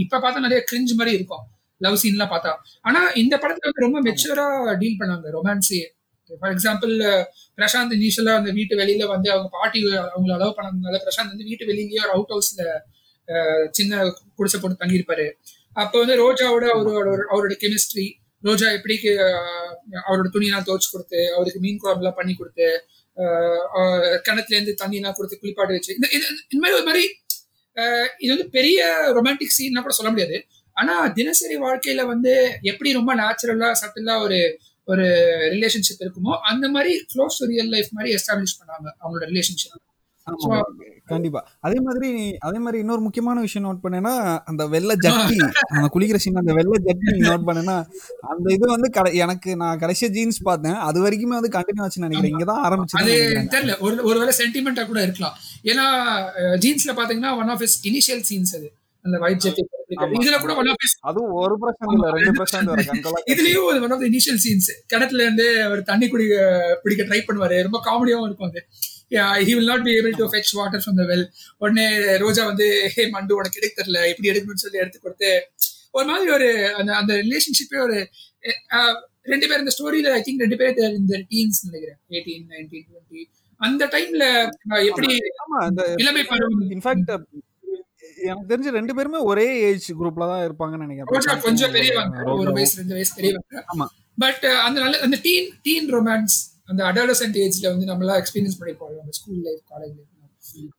இப்ப 0.04 0.20
பார்த்தா 0.24 0.46
நிறைய 0.46 0.60
கிரிஞ்ச் 0.70 0.94
மாதிரி 1.00 1.14
இருக்கும். 1.18 1.44
லவ் 1.82 2.00
சீன்லாம் 2.04 2.32
பார்த்தா. 2.34 2.52
ஆனா 2.88 3.00
இந்த 3.24 3.36
படத்துல 3.44 3.68
வந்து 3.70 3.86
ரொம்ப 3.86 4.00
மெச்சூரா 4.08 4.46
டீல் 4.82 5.00
பண்ணாங்க 5.02 5.34
ரொமான்ஸே 5.38 5.82
ஃபார் 6.42 6.54
எக்ஸாம்பிள் 6.56 6.94
பிரசாந்த் 7.58 7.96
இனிஷியலா 7.98 8.34
அந்த 8.40 8.52
வீட்டு 8.58 8.76
வெளியில 8.82 9.04
வந்து 9.14 9.30
அவங்க 9.34 9.50
பாட்டி 9.58 9.80
அவங்கள 10.16 10.34
அலோவ் 10.38 10.56
பண்ணதுனால 10.60 11.00
பிரசாந்த் 11.06 11.34
வந்து 11.34 11.50
வீட்டு 11.50 11.70
வெளியிலேயே 11.72 12.04
ஒரு 12.06 12.14
அவுட் 12.16 12.34
ஹவுஸ்ல 12.36 12.64
சின்ன 13.78 14.02
குடிசை 14.38 14.58
போட்டு 14.60 14.82
தங்கியிருப்பாரு. 14.82 15.28
அப்போ 15.84 15.96
வந்து 16.02 16.16
ரோஜாவோட 16.24 16.66
அவரோட 16.76 17.24
அவரோட 17.34 17.54
கெமிஸ்ட்ரி 17.64 18.08
ரோஜா 18.44 18.68
எப்படி 18.78 18.96
அவரோட 20.08 20.28
துணியெல்லாம் 20.36 20.68
துவச்சு 20.68 20.90
கொடுத்து 20.92 21.20
அவருக்கு 21.36 21.60
மீன் 21.60 21.82
குழம்புலாம் 21.84 22.20
பண்ணி 22.20 22.34
கொடுத்து 22.34 22.68
கிணத்துல 24.24 24.58
இருந்து 24.58 24.86
தண்ணியெல்லாம் 24.86 25.14
கொடுத்து 25.14 25.40
குளிப்பாட்டு 25.42 25.68
வச்சு. 25.68 25.94
இந்த 25.94 26.08
இது- 26.12 26.54
இந்த 26.54 26.70
மாதிரி 26.70 26.74
ஒரு 26.74 26.84
மாதிரி 26.84 27.06
இது 28.18 28.36
வந்து 28.36 28.50
பெரிய 28.50 28.96
ரொமான்டிக் 29.16 29.58
சீன்னா 29.58 29.82
கூட 29.82 29.94
சொல்ல 29.94 30.12
முடியாது. 30.12 30.46
ஆனா 30.74 31.08
தினசரி 31.08 31.58
வாழ்க்கையில 31.58 32.06
வந்து 32.06 32.58
எப்படி 32.62 32.94
ரொம்ப 32.94 33.16
நேச்சுரலா 33.16 33.72
சட்டிலா 33.82 34.22
ஒரு 34.22 34.60
ஒரு 34.86 35.04
ரிலேஷன்ஷிப் 35.54 36.00
இருக்குமோ 36.00 36.38
அந்த 36.38 36.70
மாதிரி 36.70 37.06
க்ளோஸ் 37.16 37.38
ரியல் 37.38 37.68
லைஃப் 37.68 37.88
மாதிரி 37.92 38.16
எஸ்டாப்ளிஷ் 38.16 38.60
பண்ணாங்க 38.60 38.88
அவங்களோட 39.04 39.24
ரிலேஷன்ஷிப் 39.24 39.95
கண்டிப்பா. 41.08 41.42
அதே 41.60 41.78
மாதிரி 41.80 42.10
அதே 42.40 42.60
மாதிரி 42.60 42.78
இன்னொரு 42.80 43.02
முக்கியமான 43.02 43.40
விஷயம் 43.40 43.66
நோட் 43.68 43.84
பண்ணேன்னா 43.84 44.14
அந்த 44.46 44.64
வெள்ளை 44.68 44.96
ஜட்டி 44.98 45.36
அந்த 45.76 45.88
குளிக்கிற 45.96 46.20
சீன் 46.24 46.42
அந்த 46.42 46.54
வெள்ளை 46.60 46.78
ஜட்டி 46.88 47.12
நோட் 47.28 47.46
பண்ணேன்னா 47.48 47.76
அந்த 48.32 48.48
இது 48.54 48.66
வந்து 48.68 48.90
கடை 48.90 49.12
எனக்கு 49.16 49.50
நான் 49.56 49.80
கடைசியா 49.80 50.10
ஜீன்ஸ் 50.10 50.40
பார்த்தேன். 50.42 50.78
அது 50.88 50.98
வரைக்குமே 51.06 51.36
வந்து 51.40 51.54
கண்டினியூ 51.58 51.84
ஆச்சுன்னு 51.86 52.08
நினைக்கிறேன். 52.08 52.34
இங்கதான் 52.36 52.64
ஆரம்பிச்சு 52.68 52.98
தெரியல. 53.56 53.76
ஒரு 53.86 53.98
ஒருவேளை 54.10 54.34
சென்டிமெண்டா 54.42 54.86
கூட 54.92 55.02
இருக்கலாம். 55.02 55.36
ஏன்னா 55.72 55.86
ஜீன்ஸ்ல 56.66 56.96
பாத்தீங்கன்னா 57.02 57.34
one 57.42 57.52
of 57.56 57.64
is 57.68 57.78
initial 57.90 58.24
scenes 58.32 58.54
அது. 58.60 58.70
அந்த 59.06 59.18
ஒயிட் 59.24 59.44
ஜெட் 59.46 59.60
ஆமா. 59.96 60.06
இதுல 60.20 60.38
கூட 60.44 60.54
ஒன் 60.62 60.70
ஆஃப் 60.72 60.86
அதுவும் 61.10 61.34
ஒரு 61.42 61.56
பர்சன்ட் 61.64 61.94
இல்ல 61.96 62.08
ரெண்டு 62.18 62.46
கண்கொள்ளா 62.90 63.22
இதுலயும் 63.34 63.66
ஒன் 63.88 63.96
ஆஃப் 63.98 64.06
இனிஷியல் 64.10 64.42
சீன்ஸ் 64.46 64.70
கிணத்துல 64.94 65.24
இருந்து 65.24 65.48
அவர் 65.64 65.84
தண்ணி 65.92 66.08
குடிக்க 66.08 66.36
பிடிக்க 66.84 67.04
ட்ரை 67.04 67.22
பண்ணுவாரு. 67.28 67.58
ரொம்ப 67.68 67.80
காமெடியாவும் 67.88 68.28
இருக்கும் 68.30 68.50
அது. 68.50 68.62
He 69.48 69.52
will 69.58 69.72
not 69.72 69.86
be 69.88 69.94
able 70.00 70.16
to 70.22 70.28
fetch 70.34 70.52
water 70.60 70.84
from 70.84 71.00
the 71.02 71.06
well 71.12 71.26
உடனே 71.64 71.86
ரோஜா 72.24 72.44
வந்து 72.52 72.68
ஹே 72.96 73.04
மண்டு 73.16 73.38
உனக்கு 73.40 73.60
எடுக்க 73.62 73.76
தெரியல. 73.80 74.02
இப்படி 74.12 74.30
எடுக்கணும்னு 74.32 74.64
சொல்லி 74.66 74.82
எடுத்து 74.84 75.00
கொடுத்து 75.00 75.32
ஒரு 75.98 76.06
மாதிரி 76.12 76.30
ஒரு 76.38 76.48
அந்த 76.80 76.92
அந்த 77.02 77.14
ரிலேஷன்ஷிப்பே 77.26 77.80
ஒரு 77.88 77.98
ரெண்டு 79.32 79.46
பேர் 79.50 79.62
இந்த 79.64 79.74
ஸ்டோரியில 79.76 80.12
ஐ 80.18 80.22
திங்க் 80.26 80.44
ரெண்டு 80.46 80.60
பேர் 80.62 80.80
இந்த 81.00 81.16
டீன்ஸ் 81.32 81.60
நினைக்கிறேன். 81.68 82.00
எயிட்டீன் 82.14 82.46
நைன்டீன் 82.54 82.88
டுவெண்ட்டி 82.90 83.22
அந்த 83.62 83.84
டைம்ல 83.94 84.24
எப்படி 84.90 85.10
இளமை 86.04 86.24
பருவம் 86.32 86.72
இன்ஃபேக்ட் 86.76 87.12
எனக்கு 88.26 88.50
தெரிஞ்சு 88.52 88.72
ரெண்டு 88.78 88.94
பேருமே 88.98 89.20
ஒரே 89.30 89.46
ஏஜ் 89.68 89.88
குரூப்ல 90.00 90.28
தான் 90.32 90.44
இருப்பாங்கன்னு 90.46 90.86
நினைக்கிறேன். 90.86 91.42
கொஞ்சம் 91.48 91.74
பெரியவங்க. 91.76 92.18
ஒரு. 92.36 92.52
வயசு 92.58 92.76
ரெண்டு 92.82 92.96
வயசு 92.98 93.14
பெரியவங்க. 93.18 93.64
ஆமா. 93.74 93.86
பட் 94.24 94.46
அந்த 94.66 94.78
நல்ல 94.84 95.00
அந்த 95.06 95.18
டீன் 95.26 95.48
டீன் 95.68 95.88
ரொமான்ஸ் 95.96 96.38
அந்த 96.68 96.84
அடாலசன்ட் 96.84 97.38
ஏஜ்ல 97.44 97.66
வந்து 97.74 97.86
நம்மளாம் 97.92 98.20
எக்ஸ்பீரியன்ஸ் 98.22 98.58
பண்ணிருப்போம் 98.60 98.94
நம்ம 99.00 99.12
ஸ்கூல் 99.12 99.42
லைஃப் 99.48 99.64
காலேஜ் 99.72 99.94
லைஃப் 99.98 100.12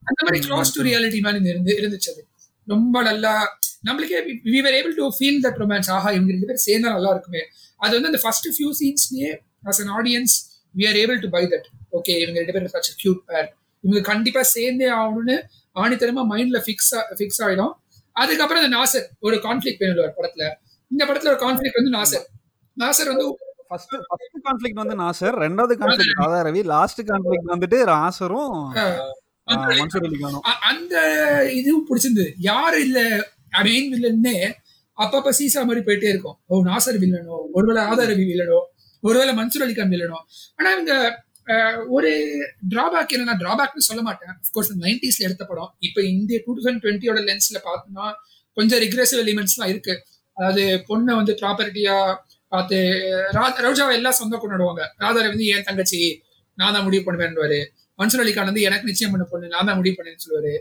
அந்த 0.09 0.20
மாதிரி 0.27 0.38
க்ளோஸ் 0.46 0.75
டு 0.75 0.83
ரியாலிட்டி 0.83 1.20
மாதிரி 1.20 1.49
இருந்து 1.49 1.72
இருந்துச்சு 1.81 2.11
அது. 2.12 2.22
ரொம்ப 2.66 3.03
நல்லா 3.03 3.61
நம்மளுக்கே 3.88 4.20
we 4.53 4.61
were 4.66 4.75
able 4.75 4.94
to 4.94 5.07
feel 5.16 5.40
that 5.44 5.59
romance 5.62 5.90
ஆஹா 5.90 6.11
இவங்க 6.11 6.31
ரெண்டு 6.33 6.46
பேரும் 6.46 6.66
சேர்ந்தா 6.66 6.94
நல்லா 6.96 7.11
இருக்குமே. 7.11 7.42
அது 7.77 7.92
வந்து 7.94 8.07
அந்த 8.07 8.20
first 8.22 8.49
few 8.57 8.70
சீன்ஸ்லயே 8.81 9.31
as 9.64 9.81
an 9.85 9.92
audience 9.99 10.35
we 10.77 10.88
are 10.88 10.94
able 10.94 11.20
to 11.20 11.29
buy 11.29 11.44
that 11.44 11.66
okay 11.92 12.14
இவங்க 12.22 12.38
ரெண்டு 12.40 12.53
பேரும் 12.53 12.72
சச் 12.75 12.90
கியூட் 13.03 13.22
பேர் 13.27 13.49
இவங்க 13.85 14.01
கண்டிப்பா 14.01 14.42
சேர்ந்தே 14.42 14.88
ஆகணும்னு 14.92 15.37
ஆணித்தரமா 15.75 16.22
மைண்ட்ல 16.33 16.59
ஃபிக்ஸ் 16.66 16.92
ஃபிக்ஸ் 17.18 17.40
ஆயிடும். 17.44 17.72
அதுக்கப்புறம் 18.12 18.62
அந்த 18.62 18.77
நாசர் 18.77 19.07
ஒரு 19.20 19.37
கான்ஃபிளிக் 19.37 19.79
வேணும் 19.79 20.14
படத்துல. 20.18 20.44
இந்த 20.90 21.03
படத்துல 21.05 21.31
ஒரு 21.35 21.40
கான்ஃபிளிக் 21.46 21.79
வந்து 21.81 21.92
நாசர். 21.99 22.25
நாசர் 22.77 23.11
வந்து 23.12 23.27
ஃபர்ஸ்ட் 23.68 23.94
ஃபர்ஸ்ட் 24.09 24.37
கான்ஃபிளிக் 24.44 24.81
வந்து 24.81 24.96
நாசர் 24.96 25.37
ரெண்டாவது 25.42 25.74
conflict 25.81 26.20
Radha 26.20 26.38
Ravi. 26.42 26.62
Last 26.70 27.00
conflict 27.09 27.50
வந்துட்டு 27.52 27.79
அ- 30.46 30.61
அந்த 30.70 30.94
இதுவும் 31.55 31.87
பிடிச்சிருந்தது 31.88 32.31
யாரு 32.42 32.79
இல்ல 32.81 33.00
மெயின் 33.64 33.88
வில்லன்னே 33.92 34.37
அப்பப்ப 34.98 35.31
சீசா 35.38 35.61
மாதிரி 35.64 35.83
போயிட்டே 35.85 36.09
இருக்கும். 36.09 36.37
ஓ 36.46 36.62
நாசர் 36.64 36.98
வில்லனோ 36.98 37.37
ஒருவேளை 37.52 37.83
ஆதாரவி 37.85 38.24
வில்லனோ 38.26 38.59
ஒருவேளை 39.02 39.33
மன்சூர் 39.37 39.64
அலிகான் 39.64 39.92
வில்லனோ 39.92 40.18
ஆனா 40.59 40.70
இந்த 40.72 40.92
அஹ், 41.46 41.76
ஒரு 41.88 42.09
டிராபேக் 42.68 43.12
என்னன்னா 43.12 43.35
டிராபேக்னு 43.37 43.85
சொல்ல 43.85 44.02
மாட்டேன். 44.02 44.33
அஃப்கோர்ஸ் 44.37 44.70
நைன்டிஸ்ல 44.81 45.20
எடுத்த 45.20 45.44
படம். 45.44 45.74
இப்போ 45.79 46.02
இந்த 46.07 46.42
டூ 46.46 46.57
தௌசண்ட் 46.57 46.81
டுவெண்ட்டியோட 46.83 47.20
லென்ஸ்ல 47.22 47.59
பார்த்தோம்னா 47.64 48.07
கொஞ்சம் 48.57 48.81
ரிக்ரெசிவ் 48.81 49.20
எலிமெண்ட்ஸ்லாம் 49.22 49.68
இருக்கு. 49.68 49.94
அதாவது 50.37 50.62
பொண்ணை 50.88 51.14
வந்து 51.14 51.33
ப்ராப்பர்ட்டியா 51.40 51.94
பார்த்து 52.52 52.76
ரோஜாவை 53.66 53.94
எல்லாம் 53.98 54.16
சொந்தம் 54.20 54.42
கொண்டாடுவாங்க. 54.42 54.82
ராதாரை 55.02 55.28
வந்து 55.35 55.46
என் 55.54 55.66
தங்கச்சி 55.68 56.00
நான் 56.59 56.74
தான் 56.76 56.87
முடிவு 56.87 57.02
பண்ணுவேன்வாரு 57.06 57.61
மன்சூர் 58.00 58.22
அலிகான் 58.24 58.48
வந்து 58.50 58.64
எனக்கு 58.68 58.88
நிச்சயம் 58.90 59.12
பண்ண 59.14 59.24
பொண்ணு 59.32 59.46
நான் 59.54 59.68
தான் 59.68 59.78
முடிவு 59.80 59.96
பண்ணேன்னு 59.98 60.22
சொல்லுவாரு. 60.24 60.54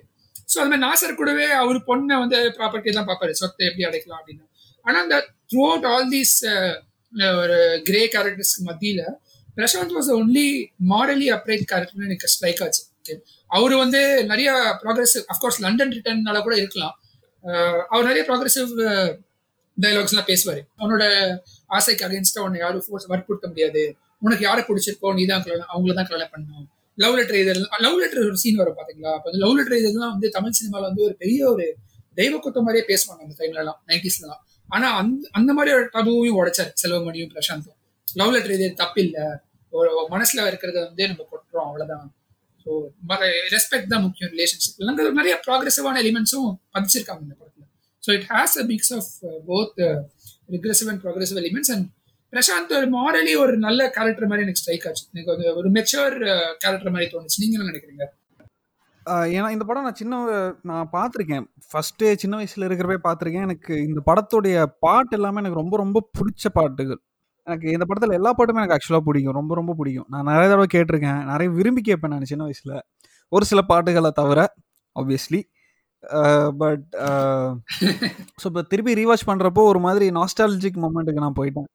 ஸோ 0.52 0.56
அது 0.62 0.70
மாதிரி 0.72 0.84
நாசர் 0.88 1.20
கூடவே 1.20 1.46
அவர் 1.62 1.78
பொண்ணை 1.90 2.16
வந்து 2.24 2.38
ப்ராப்பர்ட்டி 2.58 2.96
தான் 2.98 3.08
பார்ப்பாரு. 3.10 3.34
சொத்தை 3.42 3.64
எப்படி 3.70 3.86
அடைக்கலாம் 3.90 4.20
அப்படின்னு. 4.20 4.44
ஆனா 4.86 4.98
அந்த 5.06 5.18
த்ரூ 5.52 5.62
அவுட் 5.70 5.88
ஆல் 5.92 6.10
தீஸ் 6.16 6.36
ஒரு 7.42 7.58
கிரே 7.88 8.02
கேரக்டர்ஸ்க்கு 8.16 8.68
மத்தியில 8.70 9.02
Prashanth 9.58 9.96
was 9.98 10.10
only 10.20 10.48
morally 10.92 11.28
upright 11.36 11.66
கேரக்டர்னு 11.72 12.08
எனக்கு 12.10 12.32
ஸ்ட்ரைக் 12.34 12.62
ஆச்சு. 12.66 12.84
அவர் 13.56 13.74
வந்து 13.84 14.02
நிறைய 14.32 14.50
ப்ராக்ரெசிவ் 14.84 15.24
அஃப்கோர்ஸ் 15.34 15.60
லண்டன் 15.66 15.94
ரிட்டர்னால 15.98 16.40
கூட 16.48 16.56
இருக்கலாம். 16.62 16.96
அவர் 17.92 18.10
நிறைய 18.10 18.24
ப்ராக்ரெசிவ் 18.30 18.72
டைலாக்ஸ்லாம் 19.78 20.30
பேசுவார் 20.32 20.32
பேசுவாரு. 20.32 20.62
அவனோட 20.82 21.04
ஆசைக்கு 21.70 22.04
அகேன்ஸ்டா 22.08 22.42
உன்னை 22.46 22.60
யாரும் 22.64 22.84
ஃபோர்ஸ் 22.86 23.08
வற்புறுத்த 23.12 23.46
முடியாது. 23.52 23.84
உனக்கு 24.22 24.44
யாரை 24.48 24.62
பிடிச்சிருக்கோ 24.68 25.10
நீ 25.18 25.24
தான் 25.32 25.44
கல்யாணம் 25.46 25.72
அவங்கள 25.74 25.94
தான் 26.00 26.08
கல்யாணம் 26.10 26.32
பண்ணணும் 26.34 26.66
லவ் 26.98 27.16
லெட்டர் 27.20 27.40
இதெல்லாம் 27.44 27.82
லவ் 27.86 27.98
லெட்டர் 28.02 28.22
ஒரு 28.26 28.38
சீன் 28.44 28.60
வரும் 28.62 28.78
பாத்தீங்களா? 28.80 29.12
அப்போ 29.18 29.28
அந்த 29.32 29.40
லவ் 29.44 29.56
லெட்டர் 29.58 29.80
இதெல்லாம் 29.82 30.14
வந்து 30.16 30.28
தமிழ் 30.36 30.58
சினிமாவில் 30.60 30.88
வந்து 30.90 31.04
ஒரு 31.08 31.16
பெரிய 31.24 31.40
ஒரு 31.54 31.66
தெய்வ 32.20 32.36
குத்தம் 32.44 32.66
மாதிரியே 32.68 32.86
பேசுவாங்க 32.92 33.22
அந்த 33.26 33.36
டைம்ல 33.40 33.62
எல்லாம் 33.64 33.80
நைன்டிஸ்லாம் 33.90 34.42
ஆனா 34.70 34.88
அந்த 35.02 35.26
அந்த 35.40 35.52
மாதிரி 35.58 35.72
ஒரு 35.78 35.86
டபுவையும் 35.96 36.38
உடைச்சாரு 36.42 36.72
செல்வமணியும் 36.84 37.32
பிரசாந்தும். 37.34 37.78
லவ் 38.08 38.32
லெட்டர் 38.36 38.56
இது 38.58 38.68
தப்பு 38.82 39.00
இல்லை 39.06 39.26
ஒரு 39.74 39.90
மனசுல 40.14 40.46
இருக்கிறத 40.52 40.78
வந்து 40.88 41.04
நம்ம 41.12 41.26
கொட்டுறோம் 41.32 41.68
அவ்வளவுதான். 41.70 42.06
ஸோ 42.66 42.70
ரெஸ்பெக்ட் 43.56 43.92
தான் 43.94 44.04
முக்கியம் 44.06 44.32
ரிலேஷன்ஷிப் 44.36 44.80
நிறைய 45.20 45.36
ப்ராக்ரெசிவான 45.48 46.00
எலிமெண்ட்ஸும் 46.04 46.50
பதிச்சிருக்காங்க 46.76 47.22
இந்த 47.26 47.36
படத்துல. 47.40 47.64
So 48.04 48.12
it 48.18 48.28
has 48.32 48.56
a 48.62 48.66
mix 48.72 48.94
of 48.98 49.10
both 49.50 49.82
regressive 50.50 50.90
and 50.92 51.02
progressive 51.04 51.40
elements 51.44 51.74
and 51.76 51.88
Prashanth 52.32 52.76
ஒரு 52.78 52.88
மாரலி 52.96 53.34
ஒரு 53.38 53.58
நல்ல 53.58 53.90
கேரக்டர் 53.90 54.30
மாதிரி 54.32 54.46
எனக்கு 54.46 54.62
ஸ்ட்ரைக் 54.62 54.88
ஆச்சு. 54.88 55.04
எனக்கு 55.14 55.32
வந்து 55.34 55.48
ஒரு 55.58 55.68
மெச்சூர் 55.72 56.16
கேரக்டர் 56.58 56.92
uh, 56.92 56.96
மாதிரி 56.96 57.12
தோணுச்சு. 57.12 57.42
நீங்க 57.42 57.56
என்ன 57.58 57.68
நினைக்கிறீங்க? 57.72 58.06
ஏன்னா 59.38 59.50
இந்த 59.52 59.66
படம் 59.66 59.84
நான் 59.84 60.00
சின்ன 60.02 60.16
நான் 60.62 60.90
பார்த்துருக்கேன். 60.94 61.46
ஃபர்ஸ்ட்டு 61.70 62.16
சின்ன 62.16 62.36
வயசில் 62.36 62.68
இருக்கிறப்பே 62.68 62.98
பார்த்துருக்கேன். 63.04 63.48
எனக்கு 63.50 63.74
இந்த 63.88 64.02
படத்துடைய 64.06 64.66
பாட்டு 64.80 65.16
எல்லாமே 65.18 65.38
எனக்கு 65.38 65.60
ரொம்ப 65.62 65.78
ரொம்ப 65.78 66.10
பிடிச்ச 66.18 66.50
பாட்டுகள். 66.54 67.00
எனக்கு 67.44 67.68
இந்த 67.72 67.86
படத்தில் 67.86 68.16
எல்லா 68.16 68.32
பாட்டுமே 68.34 68.62
எனக்கு 68.62 68.78
ஆக்சுவலாக 68.78 69.00
பிடிக்கும். 69.00 69.34
ரொம்ப 69.34 69.56
ரொம்ப 69.56 69.74
பிடிக்கும். 69.74 70.08
நான் 70.10 70.24
நிறைய 70.24 70.48
தடவை 70.48 70.68
கேட்டிருக்கேன். 70.74 71.24
நிறைய 71.24 71.50
விரும்பி 71.54 71.82
கேட்பேன் 71.82 72.12
நான் 72.12 72.32
சின்ன 72.34 72.44
வயசில். 72.44 72.82
ஒரு 73.30 73.46
சில 73.46 73.62
பாட்டுகளை 73.62 74.12
தவிர 74.14 74.54
ஆப்வியஸ்லி 75.00 75.42
பட் 76.62 76.86
ஸோ 78.42 78.46
இப்போ 78.52 78.64
திருப்பி 78.72 78.98
ரீவாச் 79.02 79.28
பண்ணுறப்போ 79.30 79.64
ஒரு 79.72 79.80
மாதிரி 79.88 80.08
நாஸ்டாலஜிக் 80.20 80.80
மொமெண்ட்டுக்கு 80.86 81.24
நான் 81.26 81.40
போயிட்டேன். 81.40 81.68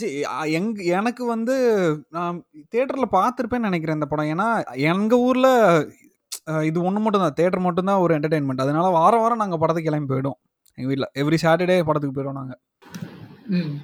சரி 0.00 0.10
எங் 0.58 0.70
எனக்கு 0.98 1.22
வந்து 1.34 1.54
நான் 2.16 2.36
தேட்டரில் 2.74 3.14
பார்த்துருப்பேன்னு 3.18 3.68
நினைக்கிறேன் 3.70 3.98
இந்த 3.98 4.08
படம். 4.12 4.30
ஏன்னா 4.34 4.48
எங்கள் 4.92 5.22
ஊரில் 5.28 5.52
இது 6.70 6.78
ஒன்று 6.88 7.04
மட்டும் 7.04 7.24
தான். 7.24 7.38
தேட்டர் 7.40 7.66
மட்டும் 7.68 7.88
தான் 7.90 8.02
ஒரு 8.04 8.12
என்டர்டைன்மெண்ட் 8.16 8.64
அதனால 8.64 8.88
வாரம் 8.98 9.22
வாரம் 9.24 9.42
நாங்கள் 9.42 9.62
படத்துக்கு 9.62 9.90
கிளம்பி 9.90 10.12
போயிடும் 10.12 10.38
எங்கள் 10.78 10.90
வீட்டில் 10.92 11.12
எவ்ரி 11.22 11.38
சாட்டர்டே 11.44 11.78
படத்துக்கு 11.88 12.16
போயிடும் 12.18 12.38
நாங்கள் 12.40 12.60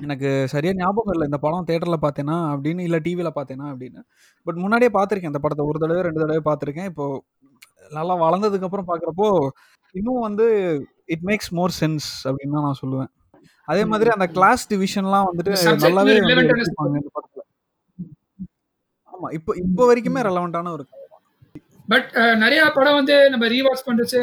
எனக்கு 0.04 0.28
சரியாக 0.52 0.78
ஞாபகம் 0.80 1.14
இல்லை 1.14 1.26
இந்த 1.28 1.38
படம் 1.44 1.68
தேட்டரில் 1.70 2.04
பார்த்தேனா 2.04 2.36
அப்படின்னு 2.52 2.82
இல்லை 2.88 2.98
டிவியில் 3.06 3.36
பார்த்தேனா 3.38 3.66
அப்படின்னு. 3.72 4.00
பட் 4.46 4.58
முன்னாடியே 4.64 4.90
பார்த்துருக்கேன் 4.96 5.32
இந்த 5.32 5.40
படத்தை. 5.44 5.64
ஒரு 5.70 5.78
தடவை 5.82 6.02
ரெண்டு 6.06 6.22
தடவை 6.22 6.42
பார்த்துருக்கேன். 6.48 6.90
இப்போ 6.92 7.06
நல்லா 7.96 8.14
வளர்ந்ததுக்கு 8.24 8.68
அப்புறம் 8.68 8.88
பார்க்குறப்போ 8.90 9.28
இன்னும் 9.98 10.24
வந்து 10.28 10.46
இட் 11.14 11.24
மேக்ஸ் 11.28 11.50
மோர் 11.58 11.72
சென்ஸ் 11.80 12.06
அப்படின்னு 12.28 12.56
தான் 12.56 12.66
நான் 12.68 12.80
சொல்லுவேன். 12.82 13.10
அதே 13.68 13.82
மாதிரி 13.90 14.10
அந்த 14.14 14.26
கிளாஸ் 14.36 14.62
டிவிஷன்லாம் 14.70 15.26
வந்துட்டு 15.28 15.52
நல்லாவே 15.84 16.14
ஆமா 19.12 19.28
இப்போ 19.36 19.50
இப்போ 19.64 19.82
வரைக்குமே 19.90 20.22
ரெலவெண்டான 20.28 20.72
ஒரு. 20.76 20.84
பட் 21.92 22.10
நிறைய 22.42 22.62
படம் 22.76 22.98
வந்து 23.00 23.16
நம்ம 23.32 23.44
ரீவாச் 23.54 23.86
பண்றச்சு 23.88 24.20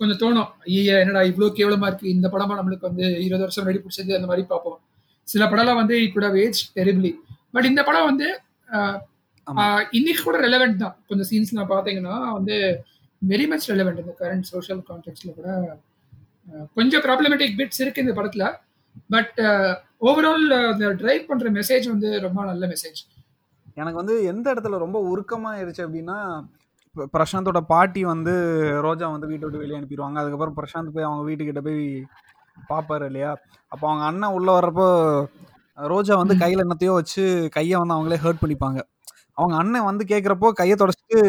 கொஞ்சம் 0.00 0.20
தோணும். 0.22 0.50
ஐயா 0.76 0.94
என்னடா 1.02 1.22
இவ்வளோ 1.30 1.48
கேவலமா 1.58 1.88
இருக்கு. 1.90 2.06
இந்த 2.16 2.26
படமா 2.34 2.54
நம்மளுக்கு 2.58 2.88
வந்து 2.90 3.06
இருபது 3.24 3.44
வருஷம் 3.44 3.66
ரெடி 3.68 3.80
பிடிச்சது 3.82 4.16
அந்த 4.18 4.28
மாதிரி 4.30 4.44
பார்ப்போம். 4.52 4.78
சில 5.28 5.42
படம்லாம் 5.52 5.80
வந்து 5.82 5.96
இட் 6.06 6.38
ஏஜ் 6.44 6.60
டெரிபிளி 6.78 7.12
பட் 7.56 7.68
இந்த 7.72 7.82
படம் 7.88 8.08
வந்து 8.10 8.28
இன்னைக்கு 9.98 10.20
கூட 10.26 10.36
ரெலவெண்ட் 10.46 10.82
தான். 10.82 10.96
கொஞ்சம் 11.08 11.28
சீன்ஸ் 11.30 11.54
நான் 11.56 11.72
பார்த்தீங்கன்னா 11.72 12.16
வந்து 12.38 12.56
வெரி 13.22 13.46
மச் 13.48 13.66
ரெலவெண்ட் 13.70 14.00
இந்த 14.00 14.14
கரண்ட் 14.18 14.48
சோஷியல் 14.48 14.82
கான்டெக்ட்ல 14.88 15.30
கூட 15.34 15.48
அஹ், 16.48 16.66
கொஞ்சம் 16.76 17.02
ப்ராப்ளமேட்டிக் 17.02 17.56
பிட்ஸ் 17.56 17.80
இருக்கு 17.80 18.02
இந்த 18.02 18.14
படத்துல. 18.14 18.46
பட் 19.10 19.38
ஓவரால் 20.02 20.44
இந்த 20.72 20.88
டிரைவ் 20.94 21.22
பண்ற 21.26 21.50
மெசேஜ் 21.50 21.86
வந்து 21.88 22.08
ரொம்ப 22.20 22.44
நல்ல 22.44 22.64
மெசேஜ் 22.66 23.00
எனக்கு 23.76 24.00
வந்து 24.00 24.16
எந்த 24.24 24.46
இடத்துல 24.54 24.78
ரொம்ப 24.78 24.98
உருக்கமா 25.08 25.48
ஆயிடுச்சு 25.52 25.84
அப்படின்னா 25.84 26.18
பிரசாந்தோட 27.12 27.60
பாட்டி 27.66 28.02
வந்து 28.04 28.32
ரோஜா 28.80 29.06
வந்து 29.08 29.26
வீட்டை 29.26 29.44
விட்டு 29.44 29.62
வெளியே 29.62 29.78
அனுப்பிடுவாங்க. 29.78 30.18
அதுக்கப்புறம் 30.18 30.56
பிரசாந்த் 30.58 30.94
போய் 30.94 31.06
அவங்க 31.06 31.24
வீட்டுக்கிட்ட 31.28 31.62
போய் 31.62 31.80
பார்ப்பாரு 32.70 33.04
இல்லையா? 33.04 33.30
அப்போ 33.72 33.84
அவங்க 33.88 34.04
அண்ணன் 34.04 34.34
உள்ள 34.36 34.48
வர்றப்போ 34.52 34.86
ரோஜா 35.78 36.14
வந்து 36.16 36.34
கையில 36.36 36.64
என்னத்தையோ 36.64 36.92
வச்சு 36.94 37.24
கையை 37.52 37.76
வந்து 37.80 37.96
அவங்களே 37.96 38.18
ஹர்ட் 38.24 38.42
பண்ணிப்பாங்க. 38.42 38.80
அவங்க 39.38 39.54
அண்ணன் 39.56 39.88
வந்து 39.90 40.04
கேட்குறப்போ 40.04 40.50
கையை 40.52 40.76
தொடச்சிட்டு 40.76 41.20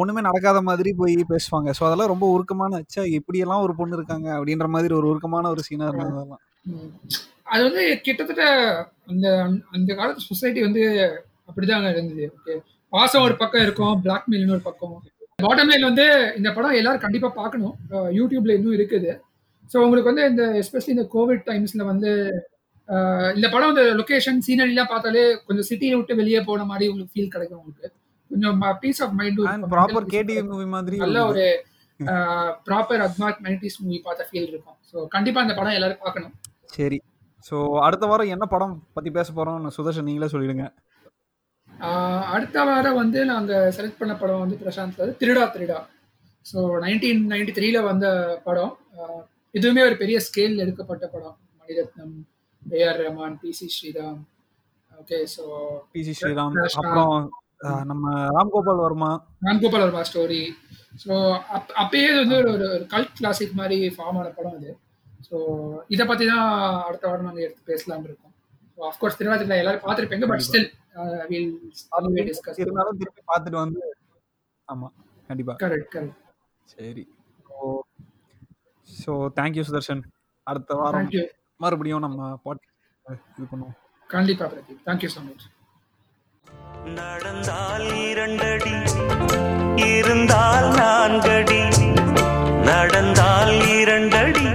ஒண்ணுமே 0.00 0.20
நடக்காத 0.28 0.58
மாதிரி 0.68 0.90
போய் 1.00 1.16
பேசுவாங்க. 1.32 1.70
ஸோ 1.78 1.82
அதெல்லாம் 1.88 2.12
ரொம்ப 2.12 2.26
உருக்கமான 2.34 2.80
ச்சே 2.90 3.02
இப்படியெல்லாம் 3.18 3.64
ஒரு 3.66 3.74
பொண்ணு 3.80 3.98
இருக்காங்க. 3.98 4.28
அப்படின்ற 4.38 4.66
மாதிரி 4.74 4.94
ஒரு 5.00 5.08
உருக்கமான 5.12 5.50
ஒரு 5.54 5.62
சீனா 5.68 5.88
இருந்தது 5.90 6.16
அதெல்லாம். 6.16 6.42
அது 7.54 7.62
வந்து 7.68 7.82
கிட்டத்தட்ட 8.06 8.44
அந்த 9.12 9.26
அந்த 9.76 9.90
காலத்து 9.98 10.28
சொசைட்டி 10.30 10.62
வந்து 10.66 10.82
அப்படிதாங்க 11.48 11.90
இருந்தது. 11.94 12.24
ஓகே. 12.38 12.54
பாசம் 12.92 13.26
ஒரு 13.26 13.36
பக்கம் 13.42 13.64
இருக்கும் 13.66 13.94
பிளாக்மெயில் 14.06 14.54
ஒரு 14.56 14.64
பக்கம். 14.68 14.96
பாட்டம் 15.44 15.70
லைன் 15.70 15.88
வந்து 15.90 16.06
இந்த 16.38 16.48
படம் 16.56 16.78
எல்லாரும் 16.80 17.04
கண்டிப்பா 17.04 17.28
பார்க்கணும். 17.40 17.74
யூடியூப்ல 18.18 18.56
இன்னும் 18.58 18.76
இருக்குது. 18.78 19.10
ஸோ 19.72 19.76
உங்களுக்கு 19.84 20.10
வந்து 20.12 20.24
இந்த 20.32 20.44
எஸ்பெஷலி 20.62 20.94
இந்த 20.96 21.06
கோவிட் 21.14 21.46
டைம்ஸ்ல 21.50 21.84
வந்து 21.92 22.10
இந்த 23.36 23.46
படம் 23.52 23.70
வந்து 23.70 23.84
லொகேஷன் 24.00 24.42
சீனரிலாம் 24.46 24.90
பார்த்தாலே 24.92 25.22
கொஞ்சம் 25.46 25.68
சிட்டியை 25.70 25.94
விட்டு 25.96 26.20
வெளியே 26.20 26.40
போன 26.48 26.66
மாதிரி 26.72 26.88
உங்களுக்கு 26.90 27.14
ஃபீல் 27.14 27.32
கிடைக்கும் 27.34 27.60
உங்களுக்கு. 27.60 27.88
கொஞ்சம் 28.30 28.62
peace 28.84 29.02
of 29.06 29.14
mind 29.20 29.40
proper 29.74 30.06
KTV 30.14 30.44
movie 30.52 30.66
மாதிரி 30.76 30.98
நல்ல 31.04 31.20
ஒரு 31.32 31.46
ப்ராப்பர் 32.68 33.02
அட்மார்க் 33.06 33.42
மெனிட்டிஸ் 33.46 33.78
மூவி 33.84 33.98
பார்த்த 34.06 34.28
ஃபீல் 34.30 34.48
இருக்கும். 34.52 34.78
ஸோ 34.90 35.06
கண்டிப்பா 35.14 35.42
இந்த 35.46 35.54
படம் 35.58 35.76
எல்லாரும் 35.78 36.02
பார்க்கணும். 36.06 36.34
சரி. 36.76 36.98
ஸோ 37.48 37.56
அடுத்த 37.86 38.04
வாரம் 38.10 38.32
என்ன 38.34 38.44
படம் 38.54 38.74
பத்தி 38.96 39.10
பேச 39.18 39.28
போறோம்னு 39.38 39.74
சுதர்ஷன் 39.76 40.08
நீங்களே 40.08 40.30
சொல்லிடுங்க. 40.34 40.66
அடுத்த 42.34 42.64
வாரம் 42.68 42.98
வந்து 43.02 43.20
நாங்கள் 43.30 43.72
செலக்ட் 43.76 44.00
பண்ண 44.00 44.14
படம் 44.22 44.42
வந்து 44.44 44.56
பிரசாந்த் 44.62 45.00
வந்து 45.02 45.16
Thiruda 45.20 45.44
Thiruda. 45.54 45.78
So 46.46 46.58
nineteen 46.84 47.22
ninety 47.32 47.52
த்ரீல 47.58 47.78
வந்த 47.88 48.06
படம். 48.46 48.72
இதுவுமே 49.54 49.82
ஒரு 49.88 49.96
பெரிய 50.02 50.16
ஸ்கேல் 50.26 50.62
எடுக்கப்பட்ட 50.64 51.04
படம். 51.14 51.36
Mani Ratnam 51.60 52.14
A R 52.62 53.00
Rahman 53.02 53.36
P 53.42 53.50
C 53.58 53.66
Sreeram. 53.76 54.20
Okay 55.00 55.18
so 55.34 55.44
P 55.96 56.02
C 56.08 56.14
Sreeram. 56.20 56.56
அப்புறம் 56.80 57.16
நம்ம 57.90 58.06
ராம்கோபால் 58.36 58.82
வர்மா. 58.84 59.10
ராம்கோபால் 59.46 59.84
வர்மா 59.84 60.02
ஸ்டோரி 60.08 60.40
ஸோ 61.02 61.12
அப் 61.56 61.72
அப்பயே 61.82 62.10
வந்து 62.18 62.36
ஒரு 62.40 62.50
ஒரு 62.68 62.84
கல்ட் 62.92 63.16
கிளாசிக் 63.18 63.58
மாதிரி 63.60 63.78
ஃபார்ம் 63.96 64.18
ஆன 64.20 64.30
படம் 64.36 64.56
இது 64.58 64.72
ஸோ 65.28 65.36
இதை 65.94 66.04
பற்றி 66.10 66.24
தான் 66.32 66.46
அடுத்த 66.88 67.04
வாரம் 67.08 67.28
நாங்கள் 67.28 67.46
எடுத்து 67.46 67.70
பேசலாம்னு 67.70 68.08
இருக்கோம். 68.10 68.34
ஸோ 68.78 68.82
அஃப்கோர்ஸ் 68.90 69.18
திருடா 69.18 69.58
எல்லாரும் 69.62 69.84
பார்த்துருப்பீங்க 69.86 70.28
பட் 70.32 70.44
ஸ்டில் 70.48 70.68
வில் 71.32 71.50
டிஸ்கஸ் 72.28 72.60
இருந்தாலும் 72.64 73.00
திருப்பி 73.00 73.22
பார்த்துட்டு 73.32 73.58
வந்து 73.64 73.82
ஆமா 74.68 74.88
கண்டிப்பா. 75.30 75.54
கரெக்ட் 75.64 75.90
கரெக்ட் 75.94 76.20
சரி. 76.68 77.04
So 77.48 77.56
so 78.88 79.12
thank you 79.38 79.64
Sudarshan. 79.68 80.02
அடுத்த 80.46 80.74
வாரம் 80.80 81.10
மறுபடியும் 81.60 82.04
நம்ம 82.06 82.20
பாட் 82.44 82.64
இது 83.36 83.46
பண்ணுவோம். 83.52 83.76
கண்டிப்பா 84.10 84.46
பிரதீப். 84.52 84.82
தேங்க்யூ 84.88 85.10
ஸோ 85.14 85.20
மச் 85.26 85.46
நடந்தால் 86.94 87.86
இரண்டடி 88.08 88.74
இருந்தால் 89.76 90.68
நான்கடி. 90.70 91.60
நடந்தால் 92.62 93.52
இரண்டடி 93.68 94.46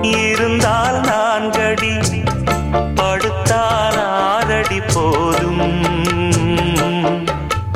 இருந்தால் 0.00 1.00
நான்கடி. 1.00 1.92
படுத்தால் 2.94 3.98
ஆறடி 3.98 4.80
போதும். 4.94 5.62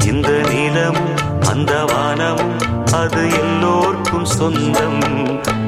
இந்த 0.05 0.29
நிலம் 0.29 1.03
அந்த 1.51 1.85
வானம் 1.85 2.45
அது 2.93 3.31
எல்லோர்க்கும் 3.33 4.25
சொந்தம். 4.25 5.03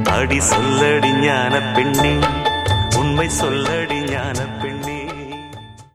அடி 0.05 0.39
சொல்லடி 0.39 1.13
ஞான 1.21 1.61
பெண்ணே 1.75 2.15
உண்மை 2.97 3.29
சொல்லடி 3.41 3.98